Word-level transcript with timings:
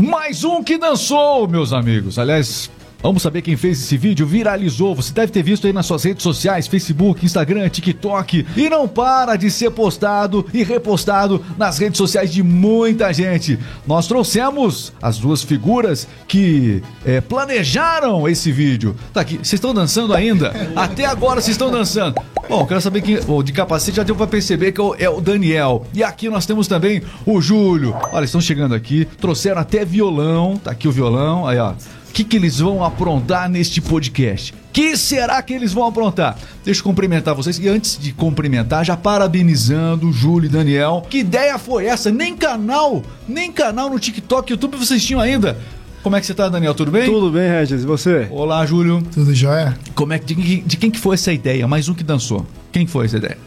Mais 0.00 0.44
um 0.44 0.64
que 0.64 0.78
dançou, 0.78 1.46
meus 1.46 1.72
amigos. 1.74 2.18
Aliás, 2.18 2.70
Vamos 3.02 3.22
saber 3.22 3.42
quem 3.42 3.56
fez 3.56 3.80
esse 3.80 3.96
vídeo, 3.96 4.26
viralizou. 4.26 4.94
Você 4.94 5.12
deve 5.12 5.32
ter 5.32 5.42
visto 5.42 5.66
aí 5.66 5.72
nas 5.72 5.86
suas 5.86 6.04
redes 6.04 6.22
sociais, 6.22 6.66
Facebook, 6.66 7.24
Instagram, 7.24 7.68
TikTok. 7.68 8.46
E 8.56 8.68
não 8.68 8.86
para 8.86 9.36
de 9.36 9.50
ser 9.50 9.70
postado 9.70 10.46
e 10.52 10.62
repostado 10.62 11.44
nas 11.56 11.78
redes 11.78 11.96
sociais 11.96 12.32
de 12.32 12.42
muita 12.42 13.12
gente. 13.12 13.58
Nós 13.86 14.06
trouxemos 14.06 14.92
as 15.00 15.18
duas 15.18 15.42
figuras 15.42 16.06
que 16.28 16.82
é, 17.04 17.20
planejaram 17.20 18.28
esse 18.28 18.52
vídeo. 18.52 18.94
Tá 19.12 19.22
aqui, 19.22 19.36
vocês 19.36 19.54
estão 19.54 19.72
dançando 19.72 20.12
ainda? 20.12 20.52
Até 20.76 21.06
agora 21.06 21.40
vocês 21.40 21.54
estão 21.54 21.70
dançando. 21.70 22.20
Bom, 22.48 22.66
quero 22.66 22.80
saber 22.80 23.00
quem. 23.00 23.18
Oh, 23.28 23.42
de 23.42 23.52
capacete 23.52 23.96
já 23.96 24.02
deu 24.02 24.16
pra 24.16 24.26
perceber 24.26 24.72
que 24.72 24.80
é 24.98 25.08
o 25.08 25.20
Daniel. 25.20 25.86
E 25.94 26.02
aqui 26.02 26.28
nós 26.28 26.44
temos 26.44 26.66
também 26.66 27.00
o 27.24 27.40
Júlio. 27.40 27.94
Olha, 28.12 28.24
estão 28.24 28.40
chegando 28.40 28.74
aqui, 28.74 29.06
trouxeram 29.20 29.60
até 29.60 29.84
violão. 29.84 30.56
Tá 30.56 30.72
aqui 30.72 30.88
o 30.88 30.92
violão, 30.92 31.46
aí 31.46 31.58
ó. 31.58 31.72
O 32.10 32.12
que, 32.12 32.24
que 32.24 32.36
eles 32.36 32.58
vão 32.58 32.84
aprontar 32.84 33.48
neste 33.48 33.80
podcast? 33.80 34.52
Que 34.72 34.96
será 34.96 35.40
que 35.40 35.52
eles 35.52 35.72
vão 35.72 35.86
aprontar? 35.86 36.36
Deixa 36.64 36.80
eu 36.80 36.84
cumprimentar 36.84 37.36
vocês. 37.36 37.56
E 37.56 37.68
antes 37.68 37.96
de 37.96 38.12
cumprimentar, 38.12 38.84
já 38.84 38.96
parabenizando 38.96 40.12
Júlio 40.12 40.48
e 40.48 40.50
Daniel. 40.50 41.06
Que 41.08 41.18
ideia 41.18 41.56
foi 41.56 41.86
essa? 41.86 42.10
Nem 42.10 42.36
canal, 42.36 43.00
nem 43.28 43.52
canal 43.52 43.88
no 43.88 43.98
TikTok, 43.98 44.50
YouTube 44.50 44.76
vocês 44.76 45.04
tinham 45.04 45.20
ainda. 45.20 45.56
Como 46.02 46.16
é 46.16 46.20
que 46.20 46.26
você 46.26 46.34
tá, 46.34 46.48
Daniel? 46.48 46.74
Tudo 46.74 46.90
bem? 46.90 47.04
Tudo 47.04 47.30
bem, 47.30 47.48
Regis. 47.48 47.84
E 47.84 47.86
você? 47.86 48.26
Olá, 48.28 48.66
Júlio. 48.66 49.00
Tudo 49.14 49.32
jóia? 49.32 49.78
Como 49.94 50.12
é 50.12 50.18
que 50.18 50.34
de, 50.34 50.62
de 50.62 50.76
quem 50.76 50.90
que 50.90 50.98
foi 50.98 51.14
essa 51.14 51.32
ideia? 51.32 51.68
Mais 51.68 51.88
um 51.88 51.94
que 51.94 52.02
dançou. 52.02 52.44
Quem 52.72 52.88
foi 52.88 53.06
essa 53.06 53.18
ideia? 53.18 53.38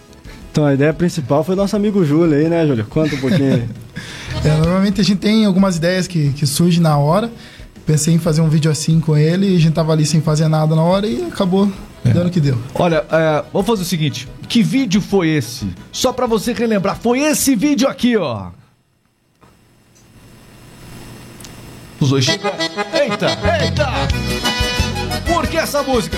Então, 0.53 0.65
a 0.65 0.73
ideia 0.73 0.93
principal 0.93 1.43
foi 1.43 1.55
nosso 1.55 1.75
amigo 1.75 2.05
Júlio 2.05 2.37
aí, 2.37 2.47
né, 2.47 2.65
Júlio? 2.65 2.85
Conta 2.85 3.13
um 3.13 3.19
pouquinho. 3.19 3.69
é, 4.45 4.57
normalmente 4.57 5.01
a 5.01 5.03
gente 5.03 5.19
tem 5.19 5.43
algumas 5.43 5.75
ideias 5.75 6.07
que, 6.07 6.31
que 6.31 6.47
surgem 6.47 6.81
na 6.81 6.97
hora 6.97 7.29
pensei 7.85 8.13
em 8.13 8.19
fazer 8.19 8.41
um 8.41 8.49
vídeo 8.49 8.71
assim 8.71 8.99
com 8.99 9.15
ele 9.17 9.53
e 9.53 9.55
a 9.55 9.59
gente 9.59 9.73
tava 9.73 9.91
ali 9.91 10.05
sem 10.05 10.21
fazer 10.21 10.47
nada 10.47 10.75
na 10.75 10.81
hora 10.81 11.07
e 11.07 11.25
acabou 11.25 11.71
é. 12.05 12.09
dando 12.09 12.27
o 12.27 12.31
que 12.31 12.39
deu. 12.39 12.57
Olha, 12.75 13.05
é, 13.11 13.43
vamos 13.51 13.67
fazer 13.67 13.81
o 13.81 13.85
seguinte: 13.85 14.27
que 14.47 14.61
vídeo 14.61 15.01
foi 15.01 15.29
esse? 15.29 15.67
Só 15.91 16.11
para 16.11 16.25
você 16.25 16.53
relembrar, 16.53 16.97
foi 16.99 17.19
esse 17.19 17.55
vídeo 17.55 17.87
aqui, 17.87 18.17
ó. 18.17 18.49
Os 21.99 22.09
dois 22.09 22.25
chegam. 22.25 22.51
Eita, 22.93 23.27
eita! 23.63 23.87
Por 25.25 25.47
que 25.47 25.57
essa 25.57 25.81
música? 25.83 26.17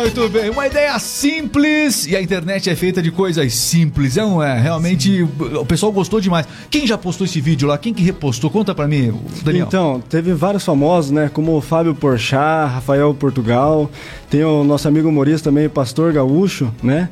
Muito 0.00 0.30
bem, 0.30 0.48
uma 0.48 0.66
ideia 0.66 0.98
simples 0.98 2.06
e 2.06 2.16
a 2.16 2.22
internet 2.22 2.70
é 2.70 2.74
feita 2.74 3.02
de 3.02 3.10
coisas 3.10 3.52
simples, 3.52 4.16
não 4.16 4.42
é? 4.42 4.58
Realmente 4.58 5.18
Sim. 5.18 5.28
o 5.58 5.66
pessoal 5.66 5.92
gostou 5.92 6.22
demais. 6.22 6.48
Quem 6.70 6.86
já 6.86 6.96
postou 6.96 7.26
esse 7.26 7.38
vídeo 7.38 7.68
lá? 7.68 7.76
Quem 7.76 7.92
que 7.92 8.02
repostou? 8.02 8.48
Conta 8.48 8.74
para 8.74 8.88
mim, 8.88 9.14
Daniel. 9.44 9.66
Então, 9.66 10.02
teve 10.08 10.32
vários 10.32 10.64
famosos, 10.64 11.10
né? 11.10 11.30
Como 11.30 11.54
o 11.54 11.60
Fábio 11.60 11.94
Porchat, 11.94 12.72
Rafael 12.72 13.12
Portugal, 13.12 13.90
tem 14.30 14.42
o 14.42 14.64
nosso 14.64 14.88
amigo 14.88 15.06
humorista 15.06 15.50
também, 15.50 15.68
Pastor 15.68 16.14
Gaúcho, 16.14 16.72
né? 16.82 17.10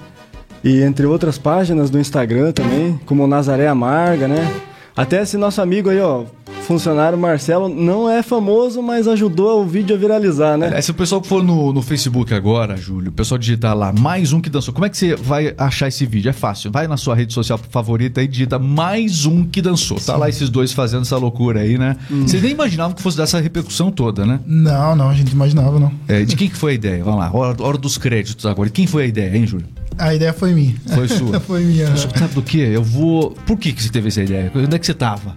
E 0.65 0.81
entre 0.81 1.05
outras 1.05 1.37
páginas 1.37 1.91
do 1.91 2.01
Instagram 2.01 2.53
também, 2.53 2.99
como 3.05 3.27
Nazaré 3.27 3.69
Amarga, 3.69 4.27
né? 4.27 4.51
Até 4.99 5.23
esse 5.23 5.37
nosso 5.37 5.63
amigo 5.63 5.89
aí, 5.89 6.01
ó, 6.01 6.25
funcionário 6.67 7.17
Marcelo 7.17 7.69
não 7.69 8.11
é 8.11 8.21
famoso, 8.21 8.83
mas 8.83 9.07
ajudou 9.07 9.63
o 9.63 9.65
vídeo 9.65 9.95
a 9.95 9.99
viralizar, 9.99 10.59
né? 10.59 10.77
É, 10.77 10.83
se 10.83 10.91
o 10.91 10.95
pessoal 10.95 11.23
for 11.23 11.41
no, 11.41 11.73
no 11.73 11.81
Facebook 11.81 12.35
agora, 12.35 12.77
Júlio, 12.77 13.11
o 13.11 13.13
pessoal 13.13 13.39
digitar 13.39 13.77
lá 13.77 13.93
mais 13.93 14.33
um 14.33 14.41
que 14.41 14.51
dançou, 14.51 14.75
como 14.75 14.87
é 14.87 14.89
que 14.89 14.99
você 14.99 15.15
vai 15.15 15.55
achar 15.57 15.87
esse 15.87 16.05
vídeo? 16.05 16.29
É 16.29 16.33
fácil. 16.33 16.73
Vai 16.73 16.89
na 16.89 16.97
sua 16.97 17.15
rede 17.15 17.33
social 17.33 17.61
favorita 17.71 18.21
e 18.21 18.27
digita 18.27 18.59
mais 18.59 19.25
um 19.25 19.45
que 19.45 19.63
dançou. 19.63 19.99
Tá 19.99 20.03
Sim. 20.03 20.07
Tá 20.09 20.17
lá 20.17 20.29
esses 20.29 20.51
dois 20.51 20.73
fazendo 20.73 21.03
essa 21.03 21.17
loucura 21.17 21.61
aí, 21.61 21.79
né? 21.79 21.97
Hum. 22.11 22.27
Vocês 22.27 22.43
nem 22.43 22.51
imaginavam 22.51 22.93
que 22.93 23.01
fosse 23.01 23.17
dessa 23.17 23.39
repercussão 23.39 23.93
toda, 23.93 24.27
né? 24.27 24.41
Não, 24.45 24.97
não, 24.97 25.11
a 25.11 25.15
gente 25.15 25.31
imaginava, 25.31 25.79
não. 25.79 25.93
É, 26.09 26.25
de 26.25 26.35
quem 26.35 26.49
que 26.49 26.57
foi 26.57 26.73
a 26.73 26.75
ideia? 26.75 27.05
Vamos 27.05 27.21
lá, 27.21 27.31
hora, 27.33 27.63
hora 27.63 27.79
dos 27.79 27.97
créditos 27.97 28.45
agora. 28.45 28.69
Quem 28.69 28.85
foi 28.85 29.05
a 29.05 29.07
ideia, 29.07 29.37
hein, 29.37 29.47
Júlio? 29.47 29.78
A 29.99 30.15
ideia 30.15 30.33
foi 30.33 30.55
minha. 30.55 30.75
Foi 30.95 31.09
sua? 31.09 31.41
foi 31.41 31.65
minha. 31.65 31.97
Sabe 31.97 32.35
do 32.35 32.43
que? 32.43 32.59
Eu 32.59 32.83
vou. 32.83 33.33
Por 33.47 33.59
que, 33.59 33.73
que 33.73 33.83
você 33.83 33.91
teve 33.91 34.09
essa 34.09 34.23
ideia? 34.23 34.51
Onde 34.55 34.77
é 34.77 34.79
que 34.79 34.87
você 34.87 34.95
tava? 34.95 35.37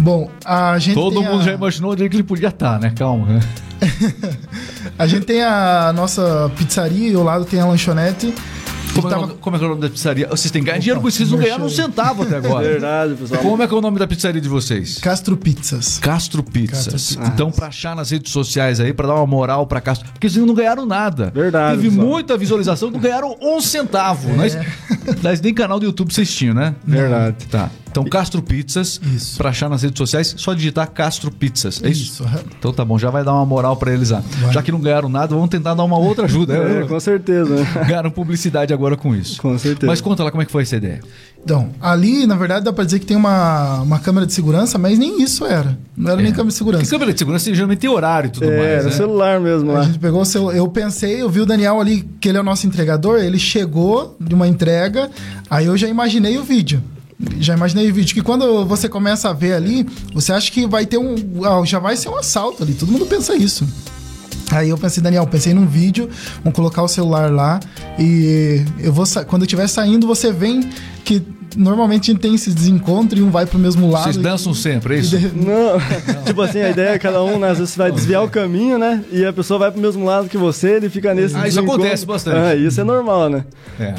Bom, 0.00 0.30
a 0.44 0.78
gente. 0.78 0.94
Todo 0.94 1.22
mundo 1.22 1.40
a... 1.40 1.44
já 1.44 1.52
imaginou 1.52 1.92
onde 1.92 2.04
é 2.04 2.08
que 2.08 2.16
ele 2.16 2.22
podia 2.22 2.48
estar, 2.48 2.74
tá, 2.74 2.78
né? 2.78 2.92
Calma. 2.94 3.40
A 4.98 5.06
gente 5.06 5.26
tem 5.26 5.42
a 5.42 5.92
nossa 5.94 6.50
pizzaria 6.56 7.10
e 7.10 7.14
ao 7.14 7.22
lado 7.22 7.44
tem 7.44 7.60
a 7.60 7.66
lanchonete. 7.66 8.34
Como, 9.02 9.14
tava... 9.14 9.32
é, 9.32 9.36
como 9.40 9.56
é 9.56 9.58
que 9.58 9.64
é 9.64 9.66
o 9.66 9.70
nome 9.70 9.82
da 9.82 9.90
pizzaria? 9.90 10.28
Vocês 10.28 10.50
têm 10.50 10.62
que 10.62 10.66
ganhar 10.66 10.78
dinheiro 10.78 11.00
com 11.00 11.08
isso, 11.08 11.18
vocês 11.18 11.30
não 11.30 11.38
ganharam 11.38 11.66
um 11.66 11.68
centavo 11.68 12.22
até 12.22 12.36
agora. 12.36 12.68
Verdade, 12.68 13.14
pessoal. 13.14 13.40
Como 13.42 13.62
é 13.62 13.68
que 13.68 13.74
é 13.74 13.76
o 13.76 13.80
nome 13.80 13.98
da 13.98 14.06
pizzaria 14.06 14.40
de 14.40 14.48
vocês? 14.48 14.98
Castro 14.98 15.36
Pizzas. 15.36 15.98
Castro 15.98 16.42
Pizzas. 16.42 16.86
Castro 16.86 17.16
Pizzas. 17.16 17.32
Então, 17.32 17.50
pra 17.50 17.68
achar 17.68 17.94
nas 17.94 18.10
redes 18.10 18.32
sociais 18.32 18.80
aí, 18.80 18.92
pra 18.92 19.06
dar 19.06 19.14
uma 19.14 19.26
moral 19.26 19.66
pra 19.66 19.80
Castro. 19.80 20.08
Porque 20.12 20.28
vocês 20.28 20.44
não 20.44 20.54
ganharam 20.54 20.86
nada. 20.86 21.30
Verdade. 21.34 21.76
Teve 21.76 21.90
pessoal. 21.90 22.06
muita 22.06 22.36
visualização, 22.36 22.90
não 22.90 23.00
ganharam 23.00 23.36
um 23.40 23.60
centavo. 23.60 24.28
É. 24.28 24.36
Mas, 24.36 24.56
mas 25.22 25.40
nem 25.40 25.52
canal 25.52 25.80
do 25.80 25.86
YouTube 25.86 26.12
vocês 26.12 26.30
tinham, 26.32 26.54
né? 26.54 26.74
Verdade. 26.84 27.46
Tá. 27.46 27.70
Então, 28.06 28.20
Castro 28.20 28.42
Pizzas, 28.42 29.00
isso. 29.14 29.36
pra 29.36 29.50
achar 29.50 29.68
nas 29.68 29.82
redes 29.82 29.98
sociais, 29.98 30.34
só 30.36 30.54
digitar 30.54 30.90
Castro 30.90 31.30
Pizzas. 31.30 31.82
É 31.82 31.88
isso? 31.88 32.22
isso. 32.22 32.26
Então 32.58 32.72
tá 32.72 32.84
bom, 32.84 32.98
já 32.98 33.10
vai 33.10 33.24
dar 33.24 33.32
uma 33.34 33.46
moral 33.46 33.76
pra 33.76 33.92
eles 33.92 34.10
lá. 34.10 34.22
Vai. 34.40 34.52
Já 34.52 34.62
que 34.62 34.72
não 34.72 34.80
ganharam 34.80 35.08
nada, 35.08 35.34
vamos 35.34 35.50
tentar 35.50 35.74
dar 35.74 35.84
uma 35.84 35.98
outra 35.98 36.24
ajuda. 36.24 36.54
É, 36.54 36.84
com 36.84 36.98
certeza. 37.00 37.56
Ganharam 37.86 38.10
publicidade 38.10 38.72
agora 38.72 38.96
com 38.96 39.14
isso. 39.14 39.40
Com 39.40 39.56
certeza. 39.58 39.86
Mas 39.86 40.00
conta 40.00 40.24
lá 40.24 40.30
como 40.30 40.42
é 40.42 40.46
que 40.46 40.52
foi 40.52 40.62
essa 40.62 40.76
ideia. 40.76 41.00
Então, 41.42 41.70
ali, 41.80 42.26
na 42.26 42.34
verdade, 42.34 42.64
dá 42.64 42.72
pra 42.72 42.84
dizer 42.84 42.98
que 42.98 43.06
tem 43.06 43.16
uma, 43.16 43.80
uma 43.82 43.98
câmera 43.98 44.26
de 44.26 44.32
segurança, 44.32 44.76
mas 44.76 44.98
nem 44.98 45.22
isso 45.22 45.46
era. 45.46 45.78
Não 45.96 46.10
era 46.10 46.20
é. 46.20 46.24
nem 46.24 46.32
câmera 46.32 46.48
de 46.48 46.54
segurança. 46.54 46.82
Porque 46.82 46.94
câmera 46.94 47.12
de 47.12 47.18
segurança 47.18 47.54
geralmente 47.54 47.78
tem 47.78 47.90
horário 47.90 48.28
e 48.28 48.30
tudo 48.30 48.46
é, 48.46 48.56
mais. 48.56 48.70
Era 48.70 48.84
né? 48.84 48.90
celular 48.90 49.40
mesmo 49.40 49.72
lá. 49.72 49.80
A 49.80 49.84
gente 49.84 49.98
pegou 49.98 50.20
o 50.20 50.24
seu. 50.24 50.50
Eu 50.50 50.68
pensei, 50.68 51.22
eu 51.22 51.30
vi 51.30 51.40
o 51.40 51.46
Daniel 51.46 51.80
ali, 51.80 52.08
que 52.20 52.28
ele 52.28 52.38
é 52.38 52.40
o 52.40 52.44
nosso 52.44 52.66
entregador, 52.66 53.18
ele 53.18 53.38
chegou 53.38 54.16
de 54.20 54.34
uma 54.34 54.48
entrega, 54.48 55.10
aí 55.48 55.66
eu 55.66 55.76
já 55.76 55.88
imaginei 55.88 56.36
o 56.38 56.42
vídeo 56.42 56.82
já 57.38 57.54
imaginei 57.54 57.90
o 57.90 57.94
vídeo 57.94 58.14
que 58.14 58.22
quando 58.22 58.64
você 58.64 58.88
começa 58.88 59.30
a 59.30 59.32
ver 59.32 59.54
ali, 59.54 59.86
você 60.14 60.32
acha 60.32 60.50
que 60.50 60.66
vai 60.66 60.86
ter 60.86 60.98
um. 60.98 61.16
Já 61.64 61.78
vai 61.78 61.96
ser 61.96 62.08
um 62.08 62.16
assalto 62.16 62.62
ali. 62.62 62.74
Todo 62.74 62.92
mundo 62.92 63.06
pensa 63.06 63.34
isso. 63.34 63.66
Aí 64.50 64.70
eu 64.70 64.78
pensei, 64.78 65.02
Daniel, 65.02 65.26
pensei 65.26 65.52
num 65.52 65.66
vídeo, 65.66 66.08
vamos 66.42 66.56
colocar 66.56 66.82
o 66.82 66.88
celular 66.88 67.30
lá 67.30 67.60
e 67.98 68.64
eu 68.78 68.92
vou 68.92 69.04
quando 69.26 69.42
eu 69.42 69.46
estiver 69.46 69.66
saindo, 69.66 70.06
você 70.06 70.32
vem 70.32 70.70
que 71.04 71.22
normalmente 71.54 72.10
a 72.10 72.14
gente 72.14 72.22
tem 72.22 72.34
esse 72.34 72.50
desencontro 72.50 73.18
e 73.18 73.22
um 73.22 73.30
vai 73.30 73.44
pro 73.44 73.58
mesmo 73.58 73.90
lado. 73.90 74.04
Vocês 74.04 74.16
dançam 74.16 74.52
e, 74.52 74.56
sempre, 74.56 74.94
é 74.94 74.98
isso? 75.00 75.18
De... 75.18 75.28
Não. 75.36 75.74
Não. 75.74 75.80
tipo 76.24 76.40
assim, 76.40 76.60
a 76.60 76.70
ideia 76.70 76.90
é 76.90 76.98
cada 76.98 77.22
um, 77.22 77.38
né, 77.38 77.50
às 77.50 77.58
vezes 77.58 77.76
vai 77.76 77.92
desviar 77.92 78.24
o 78.24 78.28
caminho, 78.28 78.78
né? 78.78 79.04
E 79.12 79.24
a 79.24 79.32
pessoa 79.32 79.58
vai 79.58 79.70
pro 79.70 79.80
mesmo 79.80 80.04
lado 80.04 80.28
que 80.28 80.38
você, 80.38 80.76
ele 80.76 80.88
fica 80.88 81.12
nesse 81.14 81.36
Ah, 81.36 81.46
isso 81.46 81.60
acontece 81.60 82.06
bastante. 82.06 82.38
Ah, 82.38 82.54
isso 82.54 82.80
é 82.80 82.84
normal, 82.84 83.28
né? 83.28 83.44
É. 83.78 83.94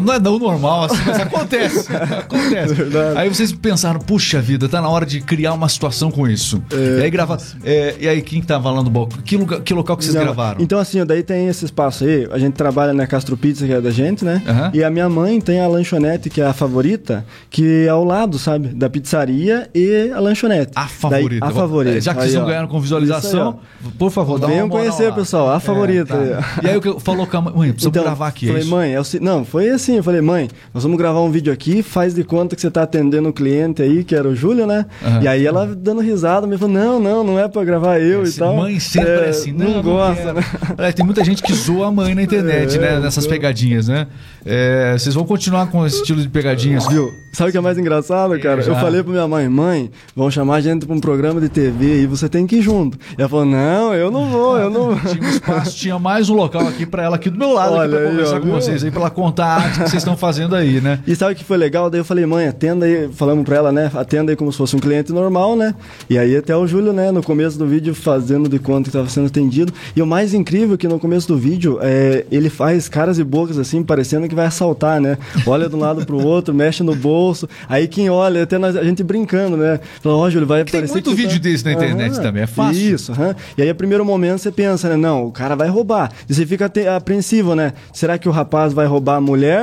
Não 0.00 0.14
é 0.14 0.18
não 0.18 0.38
normal 0.38 0.84
assim, 0.84 1.02
mas 1.06 1.20
acontece. 1.20 1.88
acontece. 1.94 2.74
Verdade. 2.74 3.18
Aí 3.18 3.28
vocês 3.28 3.52
pensaram, 3.52 4.00
puxa 4.00 4.40
vida, 4.40 4.66
tá 4.68 4.80
na 4.80 4.88
hora 4.88 5.04
de 5.04 5.20
criar 5.20 5.52
uma 5.52 5.68
situação 5.68 6.10
com 6.10 6.26
isso. 6.26 6.62
É, 6.72 7.00
e 7.00 7.02
aí 7.02 7.10
gravar. 7.10 7.38
É, 7.62 7.96
e 8.00 8.08
aí, 8.08 8.22
quem 8.22 8.40
que 8.40 8.46
tá 8.46 8.60
falando 8.60 8.88
bom? 8.88 9.06
Que, 9.24 9.36
lugar, 9.36 9.60
que 9.60 9.74
local 9.74 9.96
que 9.96 10.04
vocês 10.04 10.14
não, 10.14 10.22
gravaram? 10.22 10.62
Então, 10.62 10.78
assim, 10.78 11.04
daí 11.04 11.22
tem 11.22 11.46
esse 11.48 11.66
espaço 11.66 12.04
aí. 12.04 12.26
A 12.30 12.38
gente 12.38 12.54
trabalha 12.54 12.94
na 12.94 13.06
Castro 13.06 13.36
Pizza, 13.36 13.66
que 13.66 13.72
é 13.72 13.80
da 13.80 13.90
gente, 13.90 14.24
né? 14.24 14.42
Uhum. 14.46 14.70
E 14.72 14.82
a 14.82 14.90
minha 14.90 15.08
mãe 15.08 15.40
tem 15.40 15.60
a 15.60 15.66
lanchonete, 15.66 16.30
que 16.30 16.40
é 16.40 16.46
a 16.46 16.52
favorita, 16.54 17.24
que 17.50 17.84
é 17.86 17.88
ao 17.88 18.04
lado, 18.04 18.38
sabe? 18.38 18.68
Da 18.68 18.88
pizzaria 18.88 19.68
e 19.74 20.10
a 20.10 20.20
lanchonete. 20.20 20.72
A 20.74 20.88
favorita. 20.88 21.40
Daí, 21.40 21.50
a 21.50 21.52
favorita. 21.54 22.00
Já 22.00 22.14
que 22.14 22.20
vocês 22.22 22.34
não 22.34 22.46
ganharam 22.46 22.68
com 22.68 22.80
visualização, 22.80 23.60
aí, 23.84 23.90
por 23.98 24.10
favor, 24.10 24.38
dá 24.38 24.46
Venham 24.46 24.68
conhecer, 24.68 25.08
lá. 25.08 25.12
pessoal. 25.12 25.50
A 25.50 25.56
é, 25.56 25.60
favorita. 25.60 26.14
É, 26.14 26.36
tá. 26.36 26.60
E 26.62 26.68
aí, 26.68 26.80
eu 26.82 26.98
falou 26.98 27.26
com 27.26 27.36
a 27.36 27.40
mãe, 27.42 27.72
precisamos 27.72 27.84
então, 27.84 28.02
gravar 28.04 28.28
aqui. 28.28 28.46
É 28.46 28.52
falei, 28.52 28.66
é 28.66 28.70
mãe, 28.70 28.94
é 28.94 29.00
o... 29.00 29.04
não, 29.20 29.44
foi 29.44 29.66
assim. 29.82 29.96
Eu 29.96 30.04
falei, 30.04 30.20
mãe, 30.20 30.48
nós 30.72 30.82
vamos 30.82 30.96
gravar 30.96 31.20
um 31.20 31.30
vídeo 31.30 31.52
aqui, 31.52 31.82
faz 31.82 32.14
de 32.14 32.24
conta 32.24 32.54
que 32.54 32.62
você 32.62 32.68
está 32.68 32.82
atendendo 32.82 33.28
o 33.28 33.32
cliente 33.32 33.82
aí, 33.82 34.04
que 34.04 34.14
era 34.14 34.28
o 34.28 34.34
Júlio, 34.34 34.66
né? 34.66 34.86
Uhum. 35.02 35.22
E 35.22 35.28
aí 35.28 35.44
ela 35.44 35.66
dando 35.66 36.00
risada, 36.00 36.46
me 36.46 36.56
falou, 36.56 36.74
não, 36.74 37.00
não, 37.00 37.24
não 37.24 37.38
é 37.38 37.48
para 37.48 37.64
gravar 37.64 37.98
eu 37.98 38.24
e 38.24 38.32
tal. 38.32 38.56
Mãe 38.56 38.78
sempre 38.78 39.10
é, 39.10 39.28
assim, 39.28 39.52
não, 39.52 39.74
não 39.74 39.82
gosta, 39.82 40.32
né? 40.32 40.42
É, 40.78 40.92
tem 40.92 41.04
muita 41.04 41.24
gente 41.24 41.42
que 41.42 41.52
zoa 41.52 41.88
a 41.88 41.92
mãe 41.92 42.14
na 42.14 42.22
internet, 42.22 42.76
é, 42.76 42.80
né? 42.80 43.00
Nessas 43.00 43.26
pegadinhas, 43.26 43.88
né? 43.88 44.06
É, 44.44 44.94
vocês 44.96 45.14
vão 45.14 45.24
continuar 45.24 45.66
com 45.66 45.84
esse 45.86 45.96
estilo 45.96 46.20
de 46.20 46.28
pegadinhas. 46.28 46.86
Viu? 46.86 47.12
Sabe 47.32 47.50
o 47.50 47.52
que 47.52 47.58
é 47.58 47.60
mais 47.60 47.78
engraçado, 47.78 48.38
cara? 48.40 48.62
É, 48.62 48.68
eu 48.68 48.74
falei 48.76 49.02
pra 49.02 49.12
minha 49.12 49.28
mãe, 49.28 49.48
mãe, 49.48 49.90
vão 50.14 50.30
chamar 50.30 50.56
a 50.56 50.60
gente 50.60 50.86
pra 50.86 50.94
um 50.94 51.00
programa 51.00 51.40
de 51.40 51.48
TV 51.48 52.02
e 52.02 52.06
você 52.06 52.28
tem 52.28 52.46
que 52.46 52.56
ir 52.56 52.62
junto. 52.62 52.98
E 53.16 53.20
ela 53.20 53.28
falou, 53.28 53.46
não, 53.46 53.94
eu 53.94 54.10
não 54.10 54.28
vou, 54.28 54.58
eu 54.58 54.70
não 54.70 54.92
Tinha 54.98 55.22
um 55.22 55.28
espaço, 55.28 55.76
tinha 55.76 55.98
mais 55.98 56.28
um 56.28 56.34
local 56.34 56.66
aqui 56.66 56.86
pra 56.86 57.02
ela 57.02 57.16
aqui 57.16 57.30
do 57.30 57.38
meu 57.38 57.52
lado, 57.52 57.74
Olha 57.74 57.82
aqui 57.82 57.90
pra 57.90 58.00
aí, 58.00 58.10
conversar 58.10 58.36
ó, 58.36 58.40
com 58.40 58.46
viu? 58.46 58.54
vocês 58.54 58.84
aí, 58.84 58.90
pra 58.90 59.00
ela 59.00 59.10
contar 59.10 59.71
que 59.72 59.78
vocês 59.90 59.94
estão 59.94 60.16
fazendo 60.16 60.54
aí, 60.54 60.80
né? 60.80 60.98
E 61.06 61.14
sabe 61.16 61.32
o 61.32 61.36
que 61.36 61.44
foi 61.44 61.56
legal? 61.56 61.88
Daí 61.90 62.00
eu 62.00 62.04
falei, 62.04 62.24
mãe, 62.26 62.46
atenda 62.48 62.86
aí, 62.86 63.08
falamos 63.12 63.44
pra 63.44 63.56
ela, 63.56 63.72
né? 63.72 63.90
Atenda 63.94 64.32
aí 64.32 64.36
como 64.36 64.50
se 64.52 64.58
fosse 64.58 64.76
um 64.76 64.78
cliente 64.78 65.12
normal, 65.12 65.56
né? 65.56 65.74
E 66.08 66.18
aí 66.18 66.36
até 66.36 66.56
o 66.56 66.66
Júlio, 66.66 66.92
né, 66.92 67.10
no 67.10 67.22
começo 67.22 67.58
do 67.58 67.66
vídeo, 67.66 67.94
fazendo 67.94 68.48
de 68.48 68.58
conta 68.58 68.84
que 68.84 68.88
estava 68.90 69.08
sendo 69.08 69.26
atendido. 69.26 69.72
E 69.94 70.02
o 70.02 70.06
mais 70.06 70.34
incrível 70.34 70.74
é 70.74 70.78
que 70.78 70.88
no 70.88 70.98
começo 70.98 71.28
do 71.28 71.36
vídeo, 71.36 71.78
é, 71.82 72.24
ele 72.30 72.48
faz 72.50 72.88
caras 72.88 73.18
e 73.18 73.24
bocas 73.24 73.58
assim, 73.58 73.82
parecendo 73.82 74.28
que 74.28 74.34
vai 74.34 74.46
assaltar, 74.46 75.00
né? 75.00 75.16
Olha 75.46 75.68
de 75.68 75.74
um 75.76 75.78
lado 75.78 76.04
pro 76.06 76.24
outro, 76.24 76.52
mexe 76.54 76.82
no 76.82 76.94
bolso. 76.94 77.48
Aí 77.68 77.86
quem 77.88 78.10
olha, 78.10 78.42
até 78.42 78.58
nós, 78.58 78.76
a 78.76 78.84
gente 78.84 79.02
brincando, 79.02 79.56
né? 79.56 79.80
Fala, 80.02 80.16
ó, 80.16 80.30
Júlio, 80.30 80.46
vai 80.46 80.64
Tem 80.64 80.72
parecer 80.80 80.92
muito 80.94 81.10
que 81.10 81.16
você 81.16 81.22
vídeo 81.22 81.36
tá- 81.38 81.42
desse 81.48 81.64
na 81.64 81.72
internet 81.72 82.12
Aham. 82.14 82.22
também, 82.22 82.42
é 82.42 82.46
fácil. 82.46 82.94
Isso, 82.94 83.12
aham. 83.12 83.34
E 83.56 83.62
aí, 83.62 83.70
a 83.70 83.74
primeiro 83.74 84.04
momento, 84.04 84.38
você 84.40 84.50
pensa, 84.52 84.88
né? 84.88 84.96
Não, 84.96 85.26
o 85.26 85.32
cara 85.32 85.54
vai 85.56 85.68
roubar. 85.68 86.10
E 86.28 86.34
você 86.34 86.44
fica 86.46 86.70
apreensivo, 86.96 87.54
né? 87.54 87.72
Será 87.92 88.18
que 88.18 88.28
o 88.28 88.32
rapaz 88.32 88.72
vai 88.72 88.86
roubar 88.86 89.16
a 89.16 89.20
mulher? 89.20 89.61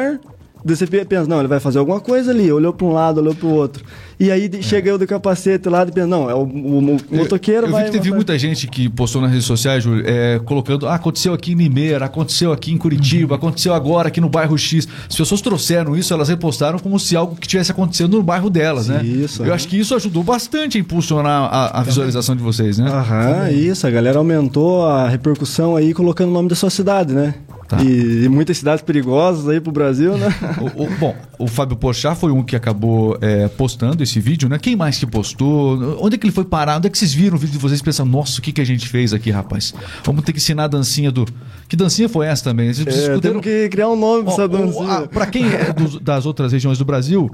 Daí 0.63 0.75
você 0.75 0.85
pensa, 0.87 1.27
não, 1.27 1.39
ele 1.39 1.47
vai 1.47 1.59
fazer 1.59 1.79
alguma 1.79 1.99
coisa 1.99 2.31
ali. 2.31 2.51
Olhou 2.51 2.73
para 2.73 2.85
um 2.85 2.91
lado, 2.91 3.19
olhou 3.19 3.33
para 3.33 3.47
o 3.47 3.53
outro. 3.53 3.83
E 4.19 4.29
aí 4.29 4.49
de- 4.49 4.61
chega 4.61 4.89
eu 4.89 4.97
do 4.97 5.07
capacete 5.07 5.69
lá 5.69 5.83
e 5.83 5.91
pensa, 5.93 6.05
não, 6.07 6.29
é 6.29 6.33
o, 6.35 6.41
o 6.43 6.81
mo- 6.81 6.97
motoqueiro 7.09 7.61
eu, 7.61 7.67
eu 7.67 7.71
vai... 7.71 7.83
vi 7.85 7.89
que 7.91 7.97
teve 7.97 8.09
vai- 8.09 8.15
muita 8.17 8.37
gente 8.37 8.67
que 8.67 8.89
postou 8.89 9.21
nas 9.21 9.31
redes 9.31 9.45
sociais, 9.45 9.81
Júlio, 9.81 10.03
é, 10.05 10.39
colocando, 10.39 10.87
ah, 10.87 10.95
aconteceu 10.95 11.33
aqui 11.33 11.53
em 11.53 11.55
Limeira, 11.55 12.03
aconteceu 12.03 12.51
aqui 12.51 12.73
em 12.73 12.77
Curitiba, 12.77 13.35
aconteceu 13.35 13.73
agora 13.73 14.09
aqui 14.09 14.19
no 14.19 14.27
bairro 14.27 14.57
X. 14.57 14.87
As 15.09 15.15
pessoas 15.15 15.39
trouxeram 15.41 15.95
isso, 15.95 16.13
elas 16.13 16.27
repostaram 16.27 16.79
como 16.79 16.99
se 16.99 17.15
algo 17.15 17.35
que 17.37 17.47
tivesse 17.47 17.71
acontecendo 17.71 18.17
no 18.17 18.23
bairro 18.23 18.49
delas, 18.49 18.89
né? 18.89 19.01
Isso, 19.05 19.41
Eu 19.41 19.45
aham. 19.45 19.55
acho 19.55 19.67
que 19.69 19.79
isso 19.79 19.95
ajudou 19.95 20.21
bastante 20.23 20.77
a 20.77 20.81
impulsionar 20.81 21.49
a, 21.53 21.79
a 21.79 21.83
visualização 21.83 22.35
de 22.35 22.43
vocês, 22.43 22.77
né? 22.77 22.89
Aham, 22.91 23.49
isso, 23.51 23.87
a 23.87 23.89
galera 23.89 24.17
aumentou 24.17 24.85
a 24.85 25.07
repercussão 25.07 25.77
aí 25.77 25.93
colocando 25.93 26.27
o 26.29 26.33
nome 26.33 26.49
da 26.49 26.55
sua 26.55 26.69
cidade, 26.69 27.13
né? 27.13 27.35
Tá. 27.69 27.83
E, 27.83 28.23
e 28.25 28.29
muitas 28.29 28.57
cidades 28.57 28.81
perigosas 28.83 29.47
aí 29.47 29.59
pro 29.61 29.71
Brasil, 29.71 30.17
né? 30.17 30.27
O- 30.59 30.83
o- 30.85 30.89
bom, 30.99 31.15
o 31.37 31.47
Fábio 31.47 31.77
Porchat 31.77 32.17
foi 32.19 32.31
um 32.31 32.41
que 32.41 32.55
acabou 32.55 33.15
é, 33.21 33.47
postando 33.47 34.01
esse 34.09 34.19
vídeo, 34.19 34.49
né? 34.49 34.57
Quem 34.59 34.75
mais 34.75 34.97
que 34.97 35.05
postou? 35.05 35.97
Onde 36.03 36.15
é 36.15 36.17
que 36.17 36.25
ele 36.25 36.33
foi 36.33 36.43
parar? 36.45 36.77
Onde 36.77 36.87
é 36.87 36.89
que 36.89 36.97
vocês 36.97 37.13
viram 37.13 37.35
o 37.35 37.39
vídeo 37.39 37.53
de 37.53 37.57
vocês 37.59 37.79
e 37.79 37.83
pensam, 37.83 38.05
nossa, 38.05 38.39
o 38.39 38.41
que, 38.41 38.51
que 38.51 38.61
a 38.61 38.65
gente 38.65 38.87
fez 38.87 39.13
aqui, 39.13 39.29
rapaz? 39.31 39.73
Vamos 40.03 40.23
ter 40.23 40.31
que 40.33 40.39
ensinar 40.39 40.65
a 40.65 40.67
dancinha 40.67 41.11
do. 41.11 41.25
Que 41.67 41.75
dancinha 41.75 42.09
foi 42.09 42.25
essa 42.27 42.43
também? 42.43 42.73
Vocês 42.73 42.87
É, 42.87 42.91
escuderam- 42.91 43.21
temos 43.21 43.41
que 43.43 43.69
criar 43.69 43.89
um 43.89 43.95
nome 43.95 44.23
pra 44.23 44.33
essa 44.33 44.47
dancinha. 44.47 45.07
Pra 45.07 45.25
quem 45.25 45.45
é 45.45 45.71
dos- 45.73 45.99
das 45.99 46.25
outras 46.25 46.51
regiões 46.51 46.77
do 46.77 46.85
Brasil. 46.85 47.29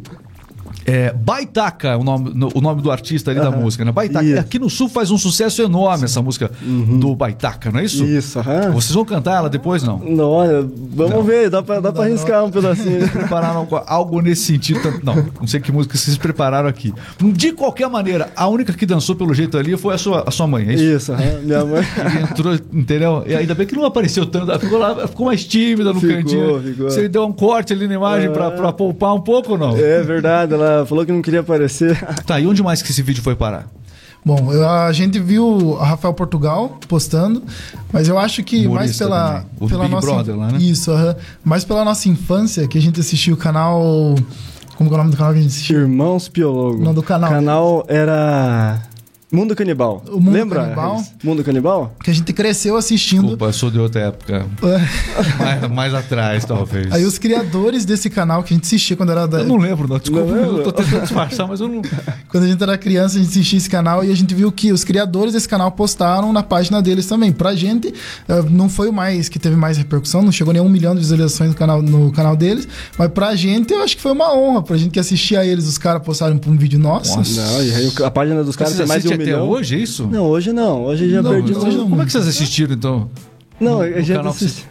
É, 0.86 1.12
Baitaca 1.14 1.90
é 1.90 1.96
o 1.96 2.04
nome, 2.04 2.32
no- 2.36 2.52
o 2.54 2.62
nome 2.62 2.82
do 2.82 2.92
artista 2.92 3.32
ali 3.32 3.40
da 3.40 3.50
música, 3.50 3.84
né? 3.84 3.92
Baitaca. 3.92 4.24
Isso. 4.26 4.40
Aqui 4.40 4.60
no 4.60 4.70
sul 4.70 4.88
faz 4.88 5.10
um 5.10 5.18
sucesso 5.18 5.62
enorme 5.64 6.06
essa 6.06 6.22
música 6.22 6.52
do 7.00 7.16
Baitaca, 7.16 7.72
não 7.72 7.80
é 7.80 7.86
isso? 7.86 8.06
Isso, 8.06 8.38
aham. 8.40 8.72
Vocês 8.72 8.92
vão 8.94 9.04
cantar 9.04 9.38
ela 9.38 9.50
depois, 9.50 9.82
não? 9.82 9.98
Não, 10.00 10.30
olha, 10.30 10.64
vamos 10.94 11.26
ver, 11.26 11.50
dá 11.50 11.64
pra, 11.64 11.80
dá 11.80 11.92
pra 11.92 12.04
arriscar 12.04 12.46
um 12.46 12.52
pedacinho. 12.52 13.10
prepararam 13.10 13.68
algo, 13.88 14.22
nesse 14.22 14.44
sentido. 14.44 14.80
Não, 15.04 15.16
não 15.40 15.48
sei 15.48 15.60
que 15.60 15.72
música 15.72 15.98
vocês 15.98 16.18
prepararam 16.18 16.70
aqui. 16.70 16.94
De 17.34 17.52
qualquer 17.52 17.90
maneira, 17.90 18.30
a 18.36 18.48
única 18.48 18.72
que 18.74 18.86
dançou 18.86 19.16
pelo 19.16 19.34
jeito 19.34 19.58
ali 19.58 19.76
foi 19.78 19.96
a 19.96 19.98
sua, 19.98 20.24
a 20.28 20.32
sua 20.32 20.46
mãe, 20.46 20.68
é 20.70 20.74
isso? 20.74 20.84
Isso, 20.84 21.14
aham, 21.14 21.40
minha 21.44 21.66
mãe. 21.66 21.84
Que 22.16 22.18
entrou, 22.42 22.54
entendeu? 22.74 23.24
E 23.26 23.34
ainda 23.36 23.56
bem 23.56 23.66
que 23.66 23.76
não 23.76 23.86
apareceu 23.86 24.26
tanto, 24.26 24.52
ela 24.52 24.60
ficou, 24.60 24.78
lá, 24.78 24.90
ela 24.92 25.08
ficou 25.08 25.26
mais 25.26 25.44
tímida 25.44 25.92
no 25.94 26.00
Ficou, 26.00 26.16
cantinho. 26.18 26.62
ficou. 26.62 26.90
Você 26.90 27.08
deu 27.10 27.26
um 27.26 27.32
corte 27.32 27.74
ali 27.74 27.88
na 27.88 27.96
imagem 27.96 28.32
pra, 28.32 28.52
pra 28.52 28.72
poupar 28.72 29.14
um 29.16 29.22
pouco 29.22 29.54
ou 29.54 29.58
não? 29.58 29.76
É 29.76 30.02
verdade, 30.04 30.54
ela 30.54 30.75
falou 30.86 31.06
que 31.06 31.12
não 31.12 31.22
queria 31.22 31.42
aparecer. 31.42 31.96
Tá, 32.26 32.40
e 32.40 32.48
onde 32.48 32.64
mais 32.64 32.82
que 32.82 32.90
esse 32.90 33.04
vídeo 33.04 33.22
foi 33.22 33.36
parar? 33.36 33.68
Bom, 34.26 34.50
a 34.68 34.92
gente 34.92 35.20
viu 35.20 35.78
a 35.80 35.86
Rafael 35.86 36.14
Portugal 36.14 36.80
postando, 36.88 37.44
mas 37.94 38.08
eu 38.08 38.18
acho 38.18 38.44
que 38.44 38.68
mais 38.68 38.98
pela, 38.98 39.46
pela 39.70 39.84
Big 39.84 39.94
nossa 39.94 40.08
Brother 40.08 40.36
lá, 40.36 40.52
né? 40.52 40.58
isso, 40.58 40.92
aham. 40.92 41.16
mais 41.44 41.64
pela 41.64 41.86
nossa 41.86 42.10
infância 42.10 42.68
que 42.68 42.76
a 42.76 42.82
gente 42.82 43.00
assistiu 43.00 43.36
o 43.36 43.38
canal, 43.38 44.16
como 44.76 44.90
que 44.90 44.96
é 44.96 44.98
o 44.98 44.98
nome 44.98 45.12
do 45.12 45.18
canal 45.18 45.32
que 45.32 45.40
a 45.40 45.42
gente 45.44 45.52
assistiu? 45.52 45.82
Irmãos 45.82 46.28
Piologo. 46.28 46.84
Não, 46.84 46.92
do 46.92 47.04
canal. 47.04 47.30
O 47.30 47.34
canal 47.34 47.86
era 47.88 48.82
Mundo 49.32 49.56
Canibal. 49.56 50.04
O 50.08 50.20
Mundo 50.20 50.32
Lembra? 50.32 50.62
Canibal? 50.62 51.04
Mundo 51.24 51.44
Canibal? 51.44 51.96
Que 52.04 52.12
a 52.12 52.14
gente 52.14 52.32
cresceu 52.32 52.78
assistindo. 52.78 53.22
Desculpa, 53.22 53.46
eu 53.46 53.54
sou 53.54 53.72
de 53.72 53.80
outra 53.80 54.02
época. 54.02 54.46
mais, 55.40 55.72
mais 55.72 55.94
atrás, 55.94 56.46
talvez. 56.46 56.92
Aí 56.92 57.04
os 57.04 57.18
criadores 57.18 57.86
desse 57.86 58.10
canal 58.10 58.44
que 58.44 58.54
a 58.54 58.56
gente 58.56 58.66
assistia 58.66 58.96
quando 58.96 59.12
era 59.12 59.28
da, 59.28 59.40
Eu 59.40 59.46
não 59.46 59.58
lembro, 59.58 59.88
não. 59.88 59.98
Desculpa, 59.98 60.26
Não 60.26 60.58
eu 60.58 60.64
tô 60.64 60.72
tentando 60.72 61.02
disfarçar, 61.02 61.48
mas 61.48 61.60
eu 61.60 61.68
não. 61.68 61.82
quando 62.30 62.44
a 62.44 62.48
gente 62.48 62.62
era 62.62 62.78
criança, 62.78 63.18
a 63.18 63.20
gente 63.20 63.30
assistia 63.32 63.58
esse 63.58 63.70
canal 63.70 64.04
e 64.04 64.12
a 64.12 64.16
gente 64.16 64.34
viu 64.36 64.52
que 64.52 64.72
os 64.72 64.84
criadores 64.84 65.34
desse 65.34 65.50
canal 65.50 65.72
postaram 65.72 66.32
na 66.32 66.44
página 66.44 66.80
deles 66.82 67.08
também. 67.08 67.32
Pra 67.32 67.56
gente, 67.56 67.94
eh, 68.28 68.44
não 68.50 68.70
foi 68.70 68.90
o 68.90 68.94
mais 68.94 69.28
que 69.28 69.40
teve 69.40 69.56
mais 69.56 69.78
repercussão, 69.78 70.22
não 70.22 70.32
chegou 70.32 70.54
nem 70.54 70.62
a 70.62 70.64
um 70.64 70.70
milhão 70.70 70.94
de 70.94 71.02
visualizações 71.02 71.50
no 71.50 71.56
canal, 71.56 71.82
no 71.82 72.12
canal 72.12 72.36
deles, 72.36 72.68
mas 72.98 73.10
pra 73.10 73.36
gente 73.36 73.74
eu 73.74 73.82
acho 73.82 73.96
que 73.96 74.04
foi 74.04 74.12
uma 74.12 74.34
honra. 74.36 74.62
Pra 74.62 74.78
gente 74.78 74.92
que 74.92 75.00
assistia 75.00 75.40
a 75.40 75.46
eles, 75.46 75.66
os 75.68 75.80
caras 75.80 76.04
postaram 76.04 76.40
um 76.46 76.58
vídeo 76.58 76.78
nosso. 76.78 77.18
Nossa. 77.18 77.42
Não, 77.42 77.64
e 77.64 77.74
aí 77.74 77.92
a 78.04 78.12
página 78.12 78.44
dos 78.44 78.56
caras 78.56 78.76
tem 78.76 78.86
mais 78.86 79.02
de 79.02 79.10
um 79.10 79.15
até 79.16 79.26
milhão. 79.26 79.50
hoje, 79.50 79.76
é 79.76 79.80
isso? 79.80 80.08
Não, 80.08 80.26
hoje 80.26 80.54
não. 80.54 80.84
Hoje 80.86 81.10
já 81.10 81.22
Não, 81.22 81.32
perdi. 81.32 81.54
hoje 81.54 81.68
Hoje 81.68 81.78
não. 81.78 81.90
Como 81.90 82.02
é 82.02 82.06
que 82.06 82.12
vocês 82.12 82.28
assistiram, 82.28 82.74
então? 82.74 83.10
Não, 83.58 83.80
a 83.80 83.88
gente 84.02 84.12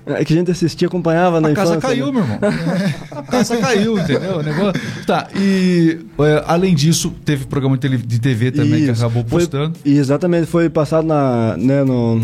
é 0.06 0.24
que 0.26 0.32
a 0.34 0.36
gente 0.36 0.50
assistia, 0.50 0.86
acompanhava 0.88 1.40
na 1.40 1.48
A 1.48 1.54
casa 1.54 1.76
infância. 1.76 1.88
caiu, 1.88 2.12
né? 2.12 2.12
meu 2.12 2.22
irmão. 2.22 2.38
A 3.12 3.22
casa 3.22 3.56
caiu, 3.56 3.98
entendeu? 3.98 4.36
O 4.36 4.42
negócio... 4.42 4.78
Tá, 5.06 5.28
e 5.34 6.00
é, 6.18 6.44
além 6.46 6.74
disso, 6.74 7.10
teve 7.24 7.46
programa 7.46 7.78
de 7.78 8.18
TV 8.20 8.50
também 8.50 8.84
que 8.84 8.90
Isso. 8.90 9.02
acabou 9.02 9.24
Foi- 9.26 9.40
postando. 9.40 9.72
exatamente, 9.86 10.44
foi 10.46 10.68
passado 10.68 11.06
na, 11.06 11.56
né, 11.56 11.82
no, 11.82 12.20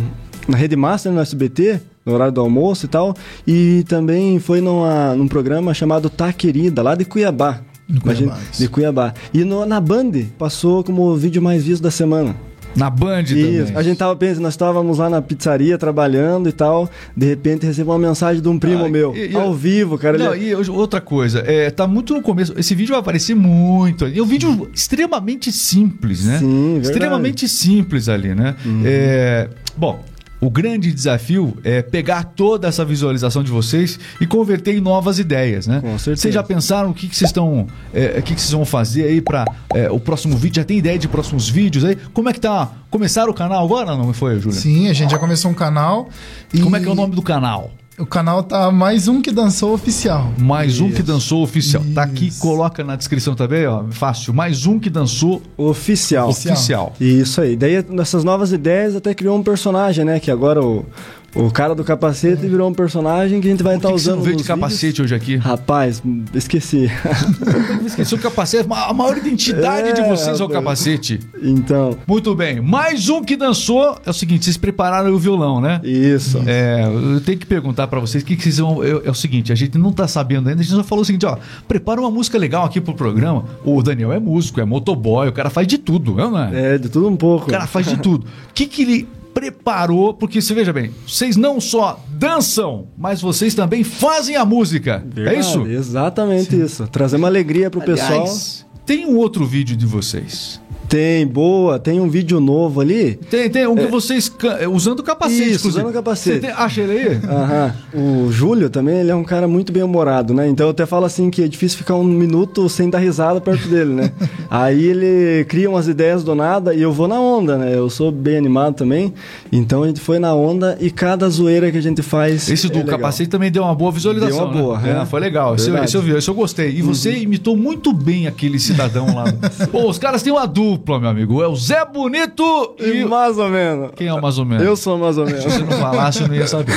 na 0.47 0.55
Rede 0.59 0.77
Master, 0.77 1.11
no 1.11 1.21
SBT, 1.21 1.81
no 2.05 2.13
horário 2.13 2.35
do 2.35 2.43
almoço 2.43 2.85
e 2.85 2.89
tal. 2.91 3.15
E 3.47 3.83
também 3.89 4.39
foi 4.39 4.61
numa, 4.61 5.15
num 5.15 5.27
programa 5.29 5.73
chamado 5.73 6.11
Tá 6.11 6.31
Querida, 6.31 6.83
lá 6.83 6.95
de 6.95 7.07
Cuiabá. 7.07 7.61
De 7.91 8.01
Cuiabá, 8.01 8.23
Imagina- 8.23 8.39
isso. 8.53 8.63
de 8.63 8.69
Cuiabá. 8.69 9.15
E 9.35 9.45
no- 9.45 9.67
na 9.67 9.81
Band 9.81 10.13
passou 10.39 10.85
como 10.85 11.03
o 11.03 11.17
vídeo 11.17 11.43
mais 11.43 11.63
visto 11.65 11.83
da 11.83 11.91
semana. 11.91 12.35
Na 12.77 12.89
Band 12.89 13.23
Isso. 13.23 13.35
também. 13.35 13.77
A 13.77 13.83
gente 13.83 13.99
tava 13.99 14.15
pensando, 14.15 14.43
nós 14.43 14.53
estávamos 14.55 14.99
lá 14.99 15.11
na 15.11 15.21
pizzaria 15.21 15.77
trabalhando 15.77 16.49
e 16.49 16.53
tal. 16.53 16.89
De 17.17 17.27
repente 17.27 17.67
recebeu 17.67 17.93
uma 17.93 17.99
mensagem 17.99 18.41
de 18.41 18.49
um 18.49 18.61
primo 18.61 18.85
Ah, 18.85 18.89
meu. 18.89 19.13
e- 19.17 19.33
e- 19.33 19.35
ao 19.37 19.53
vivo, 19.53 19.99
cara. 19.99 20.17
Não, 20.17 20.33
ele- 20.37 20.51
e 20.51 20.55
outra 20.71 21.01
coisa, 21.01 21.41
é, 21.45 21.69
tá 21.71 21.89
muito 21.89 22.15
no 22.15 22.23
começo. 22.23 22.55
Esse 22.57 22.73
vídeo 22.77 22.93
vai 22.93 23.01
aparecer 23.01 23.35
muito. 23.35 24.05
ali. 24.05 24.21
É 24.21 24.23
um 24.23 24.27
vídeo 24.27 24.71
extremamente 24.73 25.51
simples, 25.51 26.25
né? 26.25 26.39
Sim, 26.39 26.47
verdade. 26.47 26.75
Uhum. 26.75 26.81
Extremamente 26.83 27.49
simples 27.49 28.09
ali, 28.09 28.37
né? 28.37 28.55
É, 28.85 29.49
bom, 29.77 30.05
o 30.41 30.51
grande 30.51 30.93
desafio 30.93 31.57
é 31.63 31.83
pegar 31.83 32.25
toda 32.25 32.67
essa 32.69 32.85
visualização 32.85 33.43
de 33.43 33.51
vocês 33.51 33.99
e 34.21 34.27
converter 34.27 34.75
em 34.77 34.81
novas 34.81 35.19
ideias, 35.19 35.67
né? 35.67 35.81
Com 35.81 35.99
certeza. 35.99 36.23
Vocês 36.23 36.35
já 36.35 36.43
pensaram 36.43 36.91
o 36.91 36.95
que, 36.95 37.09
que 37.09 37.17
vocês 37.17 37.29
estão. 37.29 37.67
é, 37.93 38.19
o 38.19 38.23
que, 38.23 38.35
que 38.35 38.41
vocês 38.41 38.53
vão 38.53 38.65
fazer 38.65 39.05
aí 39.05 39.21
para 39.21 39.45
o 39.91 40.01
próximo 40.01 40.37
vídeo? 40.37 40.57
Já 40.57 40.65
tem 40.65 40.79
ideia 40.79 40.99
de 40.99 41.09
próximos 41.09 41.49
vídeos 41.49 41.85
aí? 41.85 41.97
Como 42.13 42.29
é 42.29 42.33
que 42.33 42.41
tá? 42.41 42.73
Começaram 42.91 43.31
o 43.31 43.35
canal 43.35 43.65
agora, 43.65 43.95
não 43.97 44.13
foi, 44.13 44.41
Júlia? 44.41 44.59
Sim, 44.59 44.89
a 44.89 44.93
gente 44.93 45.11
já 45.11 45.19
começou 45.19 45.51
um 45.51 45.55
canal. 45.55 46.09
E 46.53 46.61
Como 46.61 46.75
é 46.75 46.81
que 46.81 46.87
é 46.87 46.91
o 46.91 46.95
nome 46.95 47.15
do 47.15 47.23
canal? 47.23 47.71
O 48.01 48.07
canal 48.07 48.43
tá 48.43 48.71
mais 48.71 49.09
um 49.09 49.21
que 49.21 49.31
dançou 49.31 49.75
oficial. 49.75 50.33
Mais 50.39 50.81
um 50.81 50.91
que 50.91 51.03
dançou 51.03 51.43
oficial. 51.43 51.85
Tá 51.95 52.05
aqui, 52.05 52.29
Isso. 52.29 52.41
coloca 52.41 52.83
na 52.83 52.97
descrição 52.97 53.35
também, 53.35 53.67
ó. 53.67 53.85
Fácil. 53.91 54.33
Mais 54.33 54.65
um 54.65 54.79
que 54.79 54.89
dançou 54.89 55.43
Oficial. 55.55 56.31
Oficial. 56.31 56.55
oficial. 56.55 56.93
Isso 56.99 57.43
aí. 57.43 57.57
Daí, 57.57 57.85
nessas 57.91 58.25
novas 58.25 58.53
ideias, 58.53 58.97
até 58.97 59.13
criou 59.13 59.37
um 59.37 59.43
personagem, 59.43 60.03
né? 60.03 60.19
Que 60.19 60.31
agora 60.31 60.65
o, 60.65 60.87
o 61.35 61.51
cara 61.51 61.75
do 61.75 61.85
capacete 61.85 62.43
virou 62.47 62.69
um 62.69 62.75
personagem 62.75 63.41
que 63.41 63.49
a 63.49 63.51
gente 63.51 63.63
vai 63.63 63.77
estar 63.77 63.89
que 63.89 63.95
você 63.95 64.09
usando. 64.09 64.17
não 64.17 64.23
veio 64.25 64.37
de 64.37 64.43
nos 64.43 64.47
vídeos. 64.49 64.61
capacete 64.61 65.03
hoje 65.03 65.15
aqui? 65.15 65.37
Rapaz, 65.37 66.03
esqueci. 66.35 66.91
Esqueci 67.87 68.15
o 68.15 68.19
capacete. 68.19 68.69
A 68.71 68.93
maior 68.93 69.17
identidade 69.17 69.89
É, 69.89 69.93
de 69.93 70.03
vocês 70.03 70.41
é 70.41 70.45
o 70.45 70.49
capacete. 70.49 71.21
então, 71.43 71.97
Muito 72.07 72.35
bem. 72.35 72.61
Mais 72.61 73.09
um 73.09 73.23
que 73.23 73.37
dançou. 73.37 73.97
É 74.05 74.11
o 74.11 74.13
seguinte, 74.13 74.45
vocês 74.45 74.57
prepararam 74.57 75.13
o 75.13 75.19
violão, 75.19 75.61
né? 75.61 75.81
isso. 75.85 76.43
É, 76.47 76.85
eu 77.15 77.21
tenho 77.21 77.39
que 77.39 77.47
perguntar 77.47 77.87
pra 77.87 78.01
vocês 78.01 78.23
o 78.23 78.27
que, 78.27 78.37
que 78.37 78.43
vocês 78.43 78.59
vão. 78.59 78.83
É, 78.83 78.91
é 79.07 79.11
o 79.11 79.15
seguinte, 79.15 79.53
a 79.53 79.55
gente 79.57 79.79
não 79.79 79.93
tá 79.93 80.07
sabendo 80.09 80.49
ainda, 80.49 80.61
a 80.61 80.65
gente 80.65 80.75
só 80.75 80.83
falou 80.85 81.03
o 81.03 81.05
seguinte, 81.05 81.27
ó, 81.27 81.37
prepara 81.69 82.01
uma 82.01 82.11
música 82.11 82.39
legal 82.39 82.65
aqui 82.65 82.81
pro 82.81 82.95
programa. 82.95 83.45
O 83.65 83.83
Daniel 83.83 84.13
é 84.13 84.19
músico, 84.19 84.61
é 84.61 84.65
motoboy, 84.65 85.29
o 85.29 85.33
cara 85.33 85.51
faz 85.51 85.67
de 85.67 85.79
tudo, 85.79 86.15
não 86.15 86.39
é? 86.39 86.75
É, 86.75 86.79
de 86.79 86.89
tudo 86.89 87.09
um 87.09 87.17
pouco. 87.17 87.47
O 87.47 87.51
cara 87.51 87.67
faz 87.67 87.87
de 87.87 87.97
tudo. 87.99 88.25
O 88.25 88.55
que, 88.55 88.67
que 88.67 88.83
ele 88.83 89.09
preparou? 89.33 90.15
Porque 90.15 90.41
você 90.41 90.55
veja 90.55 90.73
bem, 90.73 90.91
vocês 91.07 91.37
não 91.37 91.61
só 91.61 92.03
dançam, 92.09 92.89
mas 92.97 93.21
vocês 93.21 93.55
também 93.55 93.83
fazem 93.85 94.37
a 94.37 94.45
música. 94.45 95.05
Verdade, 95.07 95.37
É 95.37 95.41
isso? 95.41 95.67
Exatamente 95.67 96.61
isso. 96.61 96.87
Trazer 96.89 97.17
uma 97.17 97.29
alegria 97.29 97.71
pro 97.71 97.81
pessoal. 97.81 98.23
Aliás, 98.23 98.67
tem 98.85 99.07
um 99.07 99.17
outro 99.17 99.47
vídeo 99.47 99.77
de 99.77 99.87
vocês 99.87 100.61
Tem, 100.91 101.25
boa. 101.25 101.79
Tem 101.79 102.01
um 102.01 102.09
vídeo 102.11 102.41
novo 102.41 102.81
ali. 102.81 103.15
Tem, 103.31 103.49
tem 103.49 103.65
um 103.65 103.77
que 103.77 103.87
vocês 103.87 104.31
é, 104.59 104.67
usando 104.67 104.99
o 104.99 105.03
capacete, 105.05 105.41
Isso, 105.43 105.51
inclusive. 105.61 105.69
usando 105.69 105.91
o 105.91 105.93
capacete. 105.93 106.41
Você 106.41 106.47
tem- 106.49 106.51
acha 106.51 106.81
ele 106.81 106.93
aí? 106.93 107.21
Aham. 107.31 107.75
O 107.95 108.33
Júlio 108.33 108.69
também, 108.69 108.97
ele 108.99 109.11
é 109.11 109.15
um 109.15 109.23
cara 109.23 109.47
muito 109.47 109.73
bem 109.73 109.85
humorado, 109.85 110.35
né? 110.35 110.49
Então 110.49 110.67
eu 110.67 110.71
até 110.73 110.85
falo 110.87 111.05
assim 111.05 111.31
que 111.31 111.45
é 111.45 111.47
difícil 111.49 111.79
ficar 111.79 111.95
um 111.95 112.03
minuto 112.03 112.69
sem 112.69 112.91
dar 112.91 112.99
risada 112.99 113.41
perto 113.41 113.69
dele, 113.69 113.93
né? 113.95 114.11
Aí 114.51 114.85
ele 114.85 115.45
cria 115.45 115.71
umas 115.71 115.87
ideias 115.87 116.25
do 116.25 116.35
nada 116.35 116.75
e 116.75 116.83
eu 116.83 116.93
vou 116.93 117.07
na 117.07 117.21
onda, 117.21 117.57
né? 117.57 117.73
Eu 117.73 117.89
sou 117.89 118.11
bem 118.11 118.37
animado 118.37 118.75
também. 118.75 119.15
Então 119.53 119.85
a 119.85 119.87
gente 119.87 120.01
foi 120.01 120.19
na 120.19 120.35
onda 120.35 120.77
e 120.81 120.91
cada 120.91 121.29
zoeira 121.31 121.71
que 121.71 121.79
a 121.79 121.83
gente 121.83 122.03
faz. 122.03 122.51
Esse 122.51 122.69
do 122.69 122.81
é 122.81 122.83
capacete 122.83 123.31
também 123.31 123.53
deu 123.53 123.63
uma 123.63 123.77
boa 123.77 123.93
visualização. 123.93 124.39
Deu 124.39 124.47
uma 124.47 124.55
né? 124.55 124.61
boa, 124.61 124.99
É, 125.01 125.03
é. 125.03 125.07
foi 125.07 125.21
legal. 125.21 125.55
Esse, 125.55 125.67
Verdade. 125.67 125.85
esse 125.87 125.97
eu 125.97 126.03
vi, 126.03 126.17
esse 126.17 126.29
eu 126.29 126.35
gostei. 126.35 126.71
E 126.71 126.83
você 126.83 127.17
imitou 127.19 127.57
muito 127.57 127.93
bem 127.93 128.27
aquele 128.27 128.59
cidadão 128.59 129.15
lá. 129.15 129.25
Pô, 129.71 129.89
os 129.89 129.97
caras 129.97 130.21
têm 130.21 130.33
uma 130.33 130.47
dupla, 130.47 130.80
meu 130.87 131.09
amigo. 131.09 131.43
É 131.43 131.49
o 131.49 131.55
Zé 131.57 131.85
Bonito 131.85 132.75
e. 132.79 133.01
E 133.01 133.05
mais 133.05 133.39
ou 133.39 133.49
menos. 133.49 133.91
Quem 133.97 134.07
é 134.09 134.15
o 134.15 134.21
mais 134.21 134.39
ou 134.39 134.45
menos? 134.45 134.65
Eu 134.65 134.77
sou 134.77 134.99
mais 134.99 135.17
ou 135.19 135.27
menos. 135.27 135.43
Se 135.43 135.49
você 135.51 135.59
não 135.65 135.73
falasse, 135.73 136.23
eu 136.23 136.29
não 136.29 136.35
ia 136.35 136.47
saber. 136.47 136.73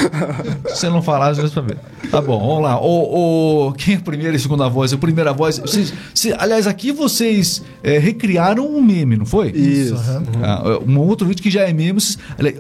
Se 0.70 0.76
você 0.76 0.90
não 0.90 1.02
falasse, 1.02 1.40
eu 1.40 1.46
ia 1.46 1.52
saber. 1.52 1.78
Tá 2.12 2.22
bom, 2.22 2.40
vamos 2.40 2.64
lá. 2.64 2.80
O, 2.80 3.68
o- 3.70 3.74
quem 3.74 3.96
é 3.96 3.98
a 3.98 4.02
primeira 4.02 4.36
e 4.36 4.40
segunda 4.40 4.68
voz? 4.70 4.94
A 4.94 4.98
primeira 4.98 5.34
voz. 5.34 5.58
Vocês, 5.60 5.94
se- 6.14 6.34
aliás, 6.34 6.68
aqui 6.68 6.92
vocês 6.92 7.64
é, 7.82 7.98
recriaram 7.98 8.68
um 8.68 8.82
meme, 8.82 9.18
não 9.18 9.26
foi? 9.26 9.50
Isso. 9.52 9.96
Ah, 10.44 10.80
um 10.88 11.00
outro 11.00 11.28
vídeo 11.28 11.42
que 11.42 11.50
já 11.50 11.62
é 11.62 11.74
meme. 11.74 12.00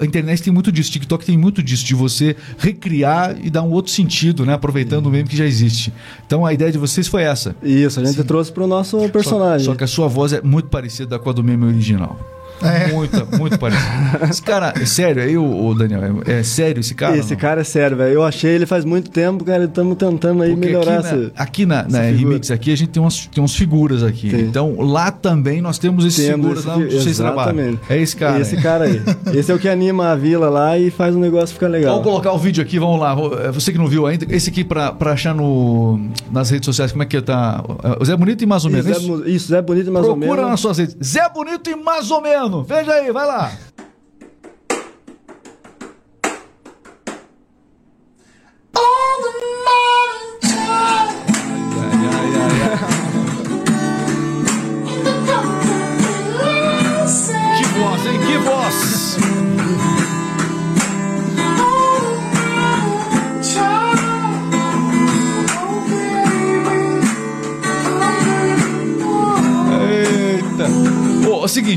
A 0.01 0.05
internet 0.05 0.41
tem 0.43 0.51
muito 0.53 0.71
disso, 0.71 0.91
TikTok 0.91 1.25
tem 1.25 1.37
muito 1.37 1.61
disso, 1.63 1.85
de 1.85 1.93
você 1.95 2.35
recriar 2.57 3.35
e 3.43 3.49
dar 3.49 3.61
um 3.63 3.71
outro 3.71 3.91
sentido, 3.91 4.45
né? 4.45 4.53
Aproveitando 4.53 5.05
o 5.07 5.09
meme 5.09 5.27
que 5.27 5.37
já 5.37 5.45
existe. 5.45 5.93
Então 6.25 6.45
a 6.45 6.53
ideia 6.53 6.71
de 6.71 6.77
vocês 6.77 7.07
foi 7.07 7.23
essa. 7.23 7.55
Isso, 7.63 7.99
a 7.99 8.05
gente 8.05 8.23
trouxe 8.23 8.51
pro 8.51 8.65
nosso 8.67 8.99
Só, 8.99 9.07
personagem. 9.09 9.65
só 9.65 9.75
que 9.75 9.83
a 9.83 9.87
sua 9.87 10.07
voz 10.07 10.33
é 10.33 10.41
muito 10.41 10.67
parecida 10.69 11.17
com 11.19 11.29
a 11.29 11.32
do 11.33 11.43
meme 11.43 11.65
original. 11.65 12.17
É. 12.61 12.91
Muita, 12.91 13.25
muito 13.37 13.57
parecida. 13.59 13.91
Esse 14.29 14.41
cara, 14.41 14.73
é 14.79 14.85
sério, 14.85 15.21
aí 15.23 15.37
o, 15.37 15.65
o 15.67 15.73
Daniel, 15.75 16.01
é, 16.25 16.39
é 16.39 16.43
sério 16.43 16.79
esse 16.79 16.93
cara? 16.95 17.17
Esse 17.17 17.35
cara 17.35 17.61
é 17.61 17.63
sério, 17.63 17.97
velho. 17.97 18.13
Eu 18.13 18.23
achei 18.23 18.51
ele 18.51 18.65
faz 18.65 18.85
muito 18.85 19.09
tempo, 19.09 19.43
cara. 19.43 19.65
Estamos 19.65 19.97
tentando 19.97 20.43
aí 20.43 20.51
Porque 20.51 20.65
melhorar 20.67 20.99
aqui, 20.99 21.07
essa. 21.07 21.15
na, 21.17 21.31
aqui 21.35 21.65
na, 21.65 21.83
na. 21.83 22.01
Remix, 22.01 22.51
aqui 22.51 22.71
a 22.71 22.77
gente 22.77 22.89
tem 22.89 23.01
umas, 23.01 23.25
tem 23.27 23.41
umas 23.41 23.55
figuras 23.55 24.03
aqui. 24.03 24.29
Tem. 24.29 24.41
Então 24.41 24.79
lá 24.79 25.11
também 25.11 25.61
nós 25.61 25.77
temos 25.77 26.05
esses 26.05 26.25
Temos 26.25 26.41
figuras 26.41 26.59
esse 26.59 26.67
lá 26.67 26.75
onde 26.75 26.95
vocês 26.95 27.17
trabalham. 27.17 27.79
É 27.89 27.97
esse 27.97 28.15
cara. 28.15 28.39
Esse 28.39 28.55
aí. 28.55 28.61
cara 28.61 28.83
aí. 28.85 29.01
Esse 29.33 29.51
é 29.51 29.55
o 29.55 29.59
que 29.59 29.67
anima 29.67 30.11
a 30.11 30.15
vila 30.15 30.49
lá 30.49 30.77
e 30.77 30.89
faz 30.91 31.15
o 31.15 31.19
negócio 31.19 31.53
ficar 31.53 31.67
legal. 31.67 31.91
Vamos 31.95 32.07
colocar 32.07 32.31
o 32.33 32.37
vídeo 32.37 32.61
aqui, 32.61 32.77
vamos 32.79 32.99
lá. 32.99 33.15
É, 33.45 33.51
Você 33.51 33.71
que 33.71 33.77
não 33.77 33.87
viu 33.87 34.05
ainda, 34.05 34.25
esse 34.29 34.49
aqui 34.49 34.63
pra, 34.63 34.91
pra 34.91 35.13
achar 35.13 35.33
no, 35.33 35.99
nas 36.31 36.49
redes 36.49 36.65
sociais, 36.65 36.91
como 36.91 37.03
é 37.03 37.05
que 37.05 37.21
tá? 37.21 37.63
O 37.99 38.05
Zé 38.05 38.15
Bonito 38.15 38.43
e 38.43 38.45
mais 38.45 38.63
ou 38.65 38.71
menos. 38.71 38.85
Isso, 38.97 39.23
Isso, 39.27 39.47
Zé, 39.49 39.61
Bonito 39.61 39.91
mais 39.91 40.05
ou 40.05 40.15
Procura 40.15 40.35
menos. 40.37 40.51
nas 40.51 40.59
suas 40.59 40.77
redes. 40.77 40.95
Zé 41.03 41.27
Bonito 41.33 41.69
e 41.69 41.75
mais 41.75 42.11
ou 42.11 42.21
menos. 42.21 42.42
Veja 42.63 42.93
aí, 42.93 43.11
vai 43.11 43.25
lá. 43.25 43.51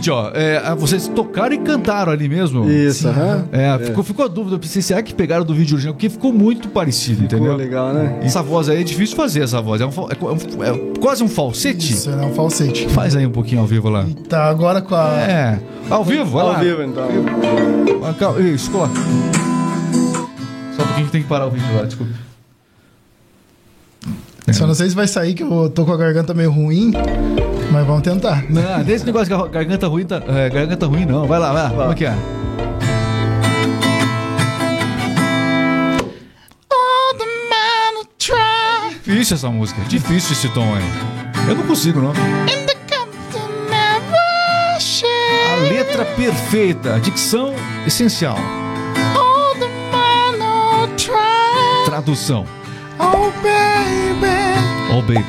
Seguinte, 0.07 0.11
ó. 0.11 0.31
é, 0.35 0.75
vocês 0.77 1.09
tocaram 1.09 1.55
e 1.55 1.59
cantaram 1.59 2.13
ali 2.13 2.29
mesmo? 2.29 2.69
Isso, 2.71 3.09
aham. 3.09 3.45
É, 3.53 3.79
Ficou, 3.87 4.05
ficou 4.05 4.25
a 4.25 4.29
dúvida. 4.29 4.59
Pensei, 4.59 4.83
será 4.83 5.03
que 5.03 5.15
pegaram 5.15 5.45
do 5.45 5.55
vídeo 5.55 5.75
original? 5.75 5.95
Porque 5.95 6.09
ficou 6.09 6.33
muito 6.33 6.69
parecido, 6.69 7.23
Ficou 7.23 7.39
entendeu? 7.39 7.57
legal, 7.57 7.93
né? 7.93 8.21
Essa 8.23 8.43
voz 8.43 8.69
aí 8.69 8.81
é 8.81 8.85
difícil 8.85 9.17
fazer, 9.17 9.43
essa 9.43 9.61
voz. 9.61 9.81
É, 9.81 9.87
um 9.87 9.89
é 9.91 9.93
é 9.93 10.73
um- 10.73 10.87
é 10.97 10.99
quase 11.01 11.23
um 11.23 11.29
falsete. 11.29 11.93
Isso, 11.93 12.11
é 12.11 12.17
um 12.25 12.35
falsete. 12.35 12.89
Faz 12.89 13.15
aí 13.17 13.27
um 13.27 13.31
pouquinho 13.31 13.61
ao 13.61 13.67
vivo 13.67 13.89
lá. 13.89 14.07
Tá 14.29 14.45
agora 14.45 14.81
com 14.81 14.95
a. 14.95 15.09
É. 15.21 15.59
Ao 15.91 16.05
vivo, 16.05 16.39
Ao 16.39 16.49
lá. 16.49 16.59
vivo, 16.59 16.83
então. 16.83 17.05
Ah, 18.09 18.13
calma, 18.15 18.41
Isso, 18.41 18.71
coloca. 18.71 18.93
Só 20.77 20.83
um 20.83 20.87
pouquinho 20.87 21.07
que 21.07 21.13
tem 21.13 21.23
que 21.23 21.29
parar 21.29 21.47
o 21.47 21.51
vídeo 21.51 21.67
lá, 21.77 21.83
desculpa. 21.85 22.13
Só 24.53 24.67
não 24.67 24.75
sei 24.75 24.89
se 24.89 24.95
vai 24.95 25.09
sair, 25.09 25.35
que 25.35 25.43
eu 25.43 25.69
tô 25.69 25.85
com 25.85 25.93
a 25.93 25.97
garganta 25.97 26.33
meio 26.33 26.51
ruim. 26.51 26.93
Mas 27.71 27.87
vamos 27.87 28.03
tentar. 28.03 28.45
Não, 28.49 28.83
desse 28.85 29.05
negócio 29.05 29.27
que 29.27 29.35
a 29.35 29.47
garganta 29.47 29.87
ruim 29.89 30.07
tá. 30.07 30.23
É, 30.29 30.49
garganta 30.49 30.87
ruim 30.87 31.05
não. 31.05 31.27
Vai 31.27 31.39
lá, 31.39 31.53
vai 31.53 31.63
lá. 31.65 31.71
Como 31.71 31.93
é 31.93 31.95
que 31.95 32.07
é? 32.07 32.17
Difícil 39.05 39.37
essa 39.37 39.51
música. 39.51 39.81
Difícil 39.89 40.33
esse 40.33 40.49
tom 40.49 40.75
aí. 40.75 40.83
Eu 41.49 41.55
não 41.55 41.63
consigo, 41.65 42.01
não. 42.01 42.13
A 45.53 45.57
letra 45.69 46.05
perfeita, 46.05 46.95
a 46.95 46.99
dicção 46.99 47.55
essencial. 47.87 48.37
Tradução. 51.85 52.47
Oh, 54.91 55.03
baby. 55.03 55.25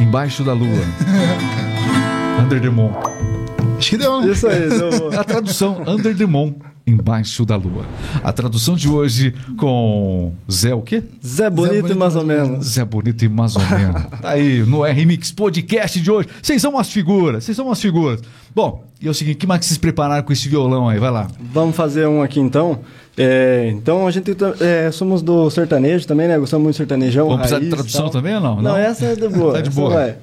Embaixo 0.00 0.42
da 0.44 0.52
lua. 0.54 0.84
Under 2.40 2.60
the 2.60 2.70
moon. 2.70 3.07
Acho 3.78 3.90
que 3.90 3.96
deu, 3.96 4.20
né? 4.20 4.32
Isso 4.32 4.46
aí, 4.46 4.62
eu... 4.64 5.18
A 5.18 5.24
tradução 5.24 5.82
Under 5.86 6.16
the 6.16 6.26
moon. 6.26 6.54
Embaixo 6.86 7.44
da 7.44 7.54
lua. 7.54 7.84
A 8.24 8.32
tradução 8.32 8.74
de 8.74 8.88
hoje 8.88 9.34
com 9.58 10.32
Zé 10.50 10.74
o 10.74 10.80
quê? 10.80 11.02
Zé 11.24 11.50
Bonito, 11.50 11.82
Bonito 11.82 11.98
mais 11.98 12.16
ou 12.16 12.24
menos. 12.24 12.64
Zé 12.66 12.82
Bonito 12.82 13.22
e 13.26 13.28
mais 13.28 13.54
ou 13.56 13.62
menos. 13.68 14.02
Tá 14.22 14.30
aí 14.30 14.62
no 14.62 14.86
R-Mix 14.86 15.30
Podcast 15.30 16.00
de 16.00 16.10
hoje. 16.10 16.28
Vocês 16.42 16.62
são 16.62 16.70
umas 16.72 16.88
figuras, 16.90 17.44
vocês 17.44 17.54
são 17.54 17.66
umas 17.66 17.78
figuras. 17.80 18.22
Bom, 18.54 18.82
e 19.02 19.06
é 19.06 19.10
o 19.10 19.14
seguinte, 19.14 19.36
que 19.36 19.46
mais 19.46 19.60
que 19.60 19.66
vocês 19.66 19.76
prepararam 19.76 20.22
com 20.22 20.32
esse 20.32 20.48
violão 20.48 20.88
aí? 20.88 20.98
Vai 20.98 21.10
lá. 21.10 21.28
Vamos 21.52 21.76
fazer 21.76 22.08
um 22.08 22.22
aqui 22.22 22.40
então. 22.40 22.78
É, 23.18 23.68
então 23.74 24.06
a 24.06 24.10
gente 24.10 24.34
tá- 24.34 24.54
é, 24.58 24.90
somos 24.90 25.20
do 25.20 25.50
sertanejo 25.50 26.06
também, 26.06 26.26
né? 26.26 26.38
Gostamos 26.38 26.62
muito 26.62 26.72
de 26.74 26.78
sertanejão. 26.78 27.26
Vamos 27.26 27.40
precisar 27.40 27.60
de 27.60 27.66
e 27.66 27.70
tradução 27.70 28.02
tal. 28.04 28.10
também 28.10 28.34
ou 28.34 28.40
não? 28.40 28.62
Não, 28.62 28.76
essa 28.78 29.04
é 29.04 29.14
de 29.14 29.28
boa. 29.28 29.52
Tá 29.54 29.60
de 29.60 29.68
essa 29.68 29.78
boa. 29.78 30.16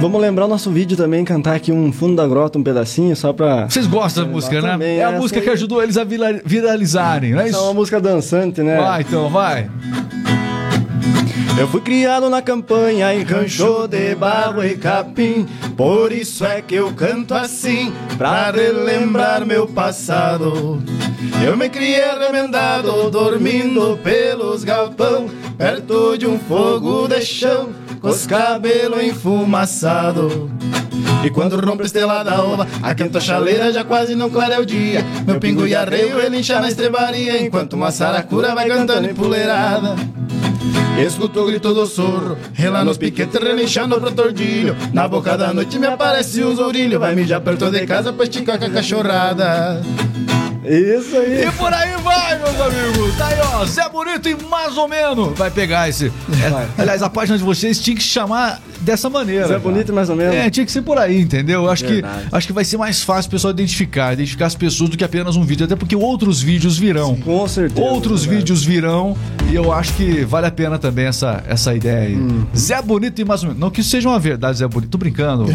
Vamos 0.00 0.20
lembrar 0.20 0.44
o 0.44 0.48
nosso 0.48 0.70
vídeo 0.70 0.96
também, 0.96 1.24
cantar 1.24 1.56
aqui 1.56 1.72
um 1.72 1.92
fundo 1.92 2.16
da 2.16 2.26
grota, 2.26 2.58
um 2.58 2.62
pedacinho, 2.62 3.14
só 3.16 3.32
pra. 3.32 3.68
Vocês 3.68 3.86
gostam 3.86 4.24
da 4.24 4.30
música, 4.30 4.60
né? 4.62 4.70
Também, 4.72 4.98
É 4.98 5.04
a 5.04 5.08
essa 5.10 5.18
música 5.18 5.40
que 5.40 5.50
ajudou 5.50 5.82
eles 5.82 5.96
a 5.96 6.04
vira- 6.04 6.40
viralizarem, 6.44 7.32
não 7.32 7.40
é 7.40 7.48
É 7.48 7.50
uma 7.52 7.58
isso? 7.64 7.74
música 7.74 8.00
dançante, 8.00 8.62
né? 8.62 8.76
Vai, 8.76 9.02
então, 9.02 9.28
vai. 9.28 9.68
Eu 11.58 11.66
fui 11.66 11.80
criado 11.80 12.30
na 12.30 12.40
campanha 12.40 13.12
em 13.12 13.24
rancho 13.24 13.88
de 13.88 14.14
barro 14.14 14.64
e 14.64 14.76
capim, 14.76 15.44
por 15.76 16.12
isso 16.12 16.44
é 16.44 16.62
que 16.62 16.76
eu 16.76 16.92
canto 16.92 17.34
assim, 17.34 17.92
pra 18.16 18.52
relembrar 18.52 19.44
meu 19.44 19.66
passado. 19.66 20.80
Eu 21.44 21.56
me 21.56 21.68
criei 21.68 22.00
remendado, 22.16 23.10
dormindo 23.10 23.98
pelos 24.04 24.62
galpão, 24.62 25.26
perto 25.56 26.16
de 26.16 26.28
um 26.28 26.38
fogo 26.38 27.08
de 27.08 27.20
chão, 27.22 27.70
com 28.00 28.08
os 28.08 28.26
cabelos 28.26 29.02
enfumaçados. 29.02 30.32
E 31.24 31.30
quando 31.30 31.58
rompe 31.60 31.82
a 31.82 31.86
estrela 31.86 32.22
da 32.22 32.36
alva, 32.36 32.66
a 32.82 32.94
quenta 32.94 33.20
chaleira 33.20 33.72
já 33.72 33.84
quase 33.84 34.14
não 34.14 34.30
clareia 34.30 34.60
o 34.60 34.66
dia. 34.66 35.04
Meu 35.26 35.40
pingo 35.40 35.66
e 35.66 35.74
arreio 35.74 36.20
ele 36.20 36.38
incha 36.38 36.60
na 36.60 36.68
estrebaria, 36.68 37.42
enquanto 37.42 37.72
uma 37.74 37.90
saracura 37.90 38.54
vai 38.54 38.68
cantando 38.68 39.10
empoleirada. 39.10 39.96
Escutou 40.98 41.44
o 41.44 41.46
grito 41.46 41.72
do 41.72 41.86
sorro, 41.86 42.36
rela 42.52 42.84
nos 42.84 42.98
piquetes, 42.98 43.40
relinchando 43.40 44.00
pro 44.00 44.10
tordilho. 44.10 44.76
Na 44.92 45.06
boca 45.06 45.36
da 45.36 45.52
noite 45.52 45.78
me 45.78 45.86
aparece 45.86 46.42
um 46.42 46.54
zourilho, 46.54 46.98
vai 46.98 47.14
mijar 47.14 47.40
perto 47.40 47.70
de 47.70 47.86
casa 47.86 48.12
pra 48.12 48.24
esticar 48.24 48.58
com 48.58 48.64
a 48.64 48.70
cachorrada. 48.70 49.80
Isso 50.68 51.16
aí. 51.16 51.46
E 51.46 51.52
por 51.52 51.72
aí 51.72 51.96
vai, 52.02 52.38
meus 52.38 52.60
amigos. 52.60 53.16
Tá 53.16 53.28
aí, 53.28 53.38
ó. 53.40 53.64
Zé 53.64 53.88
Bonito 53.88 54.28
e 54.28 54.36
mais 54.44 54.76
ou 54.76 54.88
menos. 54.88 55.36
Vai 55.38 55.50
pegar 55.50 55.88
esse. 55.88 56.06
É, 56.06 56.82
aliás, 56.82 57.02
a 57.02 57.08
página 57.08 57.38
de 57.38 57.44
vocês 57.44 57.78
tinha 57.78 57.96
que 57.96 58.02
chamar 58.02 58.60
dessa 58.80 59.08
maneira. 59.08 59.42
Zé 59.46 59.54
cara. 59.54 59.60
Bonito 59.60 59.90
e 59.90 59.94
mais 59.94 60.08
ou 60.10 60.16
menos. 60.16 60.34
É, 60.34 60.50
tinha 60.50 60.64
que 60.66 60.72
ser 60.72 60.82
por 60.82 60.98
aí, 60.98 61.20
entendeu? 61.20 61.64
Eu 61.64 61.70
Acho 61.70 61.84
que, 61.84 62.02
acho 62.32 62.46
que 62.46 62.52
vai 62.52 62.64
ser 62.64 62.76
mais 62.76 63.02
fácil 63.02 63.28
o 63.28 63.30
pessoal 63.30 63.52
identificar, 63.52 64.12
identificar 64.12 64.46
as 64.46 64.54
pessoas 64.54 64.90
do 64.90 64.96
que 64.96 65.04
apenas 65.04 65.36
um 65.36 65.44
vídeo. 65.44 65.64
Até 65.64 65.76
porque 65.76 65.94
outros 65.96 66.42
vídeos 66.42 66.76
virão. 66.78 67.16
Com 67.16 67.46
certeza. 67.46 67.86
Outros 67.86 68.24
vídeos 68.24 68.64
virão 68.64 69.16
e 69.50 69.54
eu 69.54 69.72
acho 69.72 69.94
que 69.94 70.24
vale 70.24 70.46
a 70.46 70.50
pena 70.50 70.78
também 70.78 71.06
essa, 71.06 71.42
essa 71.46 71.74
ideia 71.74 72.08
aí. 72.08 72.16
Hum. 72.16 72.44
Zé 72.56 72.80
Bonito 72.82 73.20
e 73.20 73.24
mais 73.24 73.42
ou 73.42 73.48
menos. 73.48 73.60
Não 73.60 73.70
que 73.70 73.80
isso 73.80 73.90
seja 73.90 74.08
uma 74.08 74.18
verdade, 74.18 74.58
Zé 74.58 74.68
Bonito. 74.68 74.90
Tô 74.90 74.98
brincando. 74.98 75.46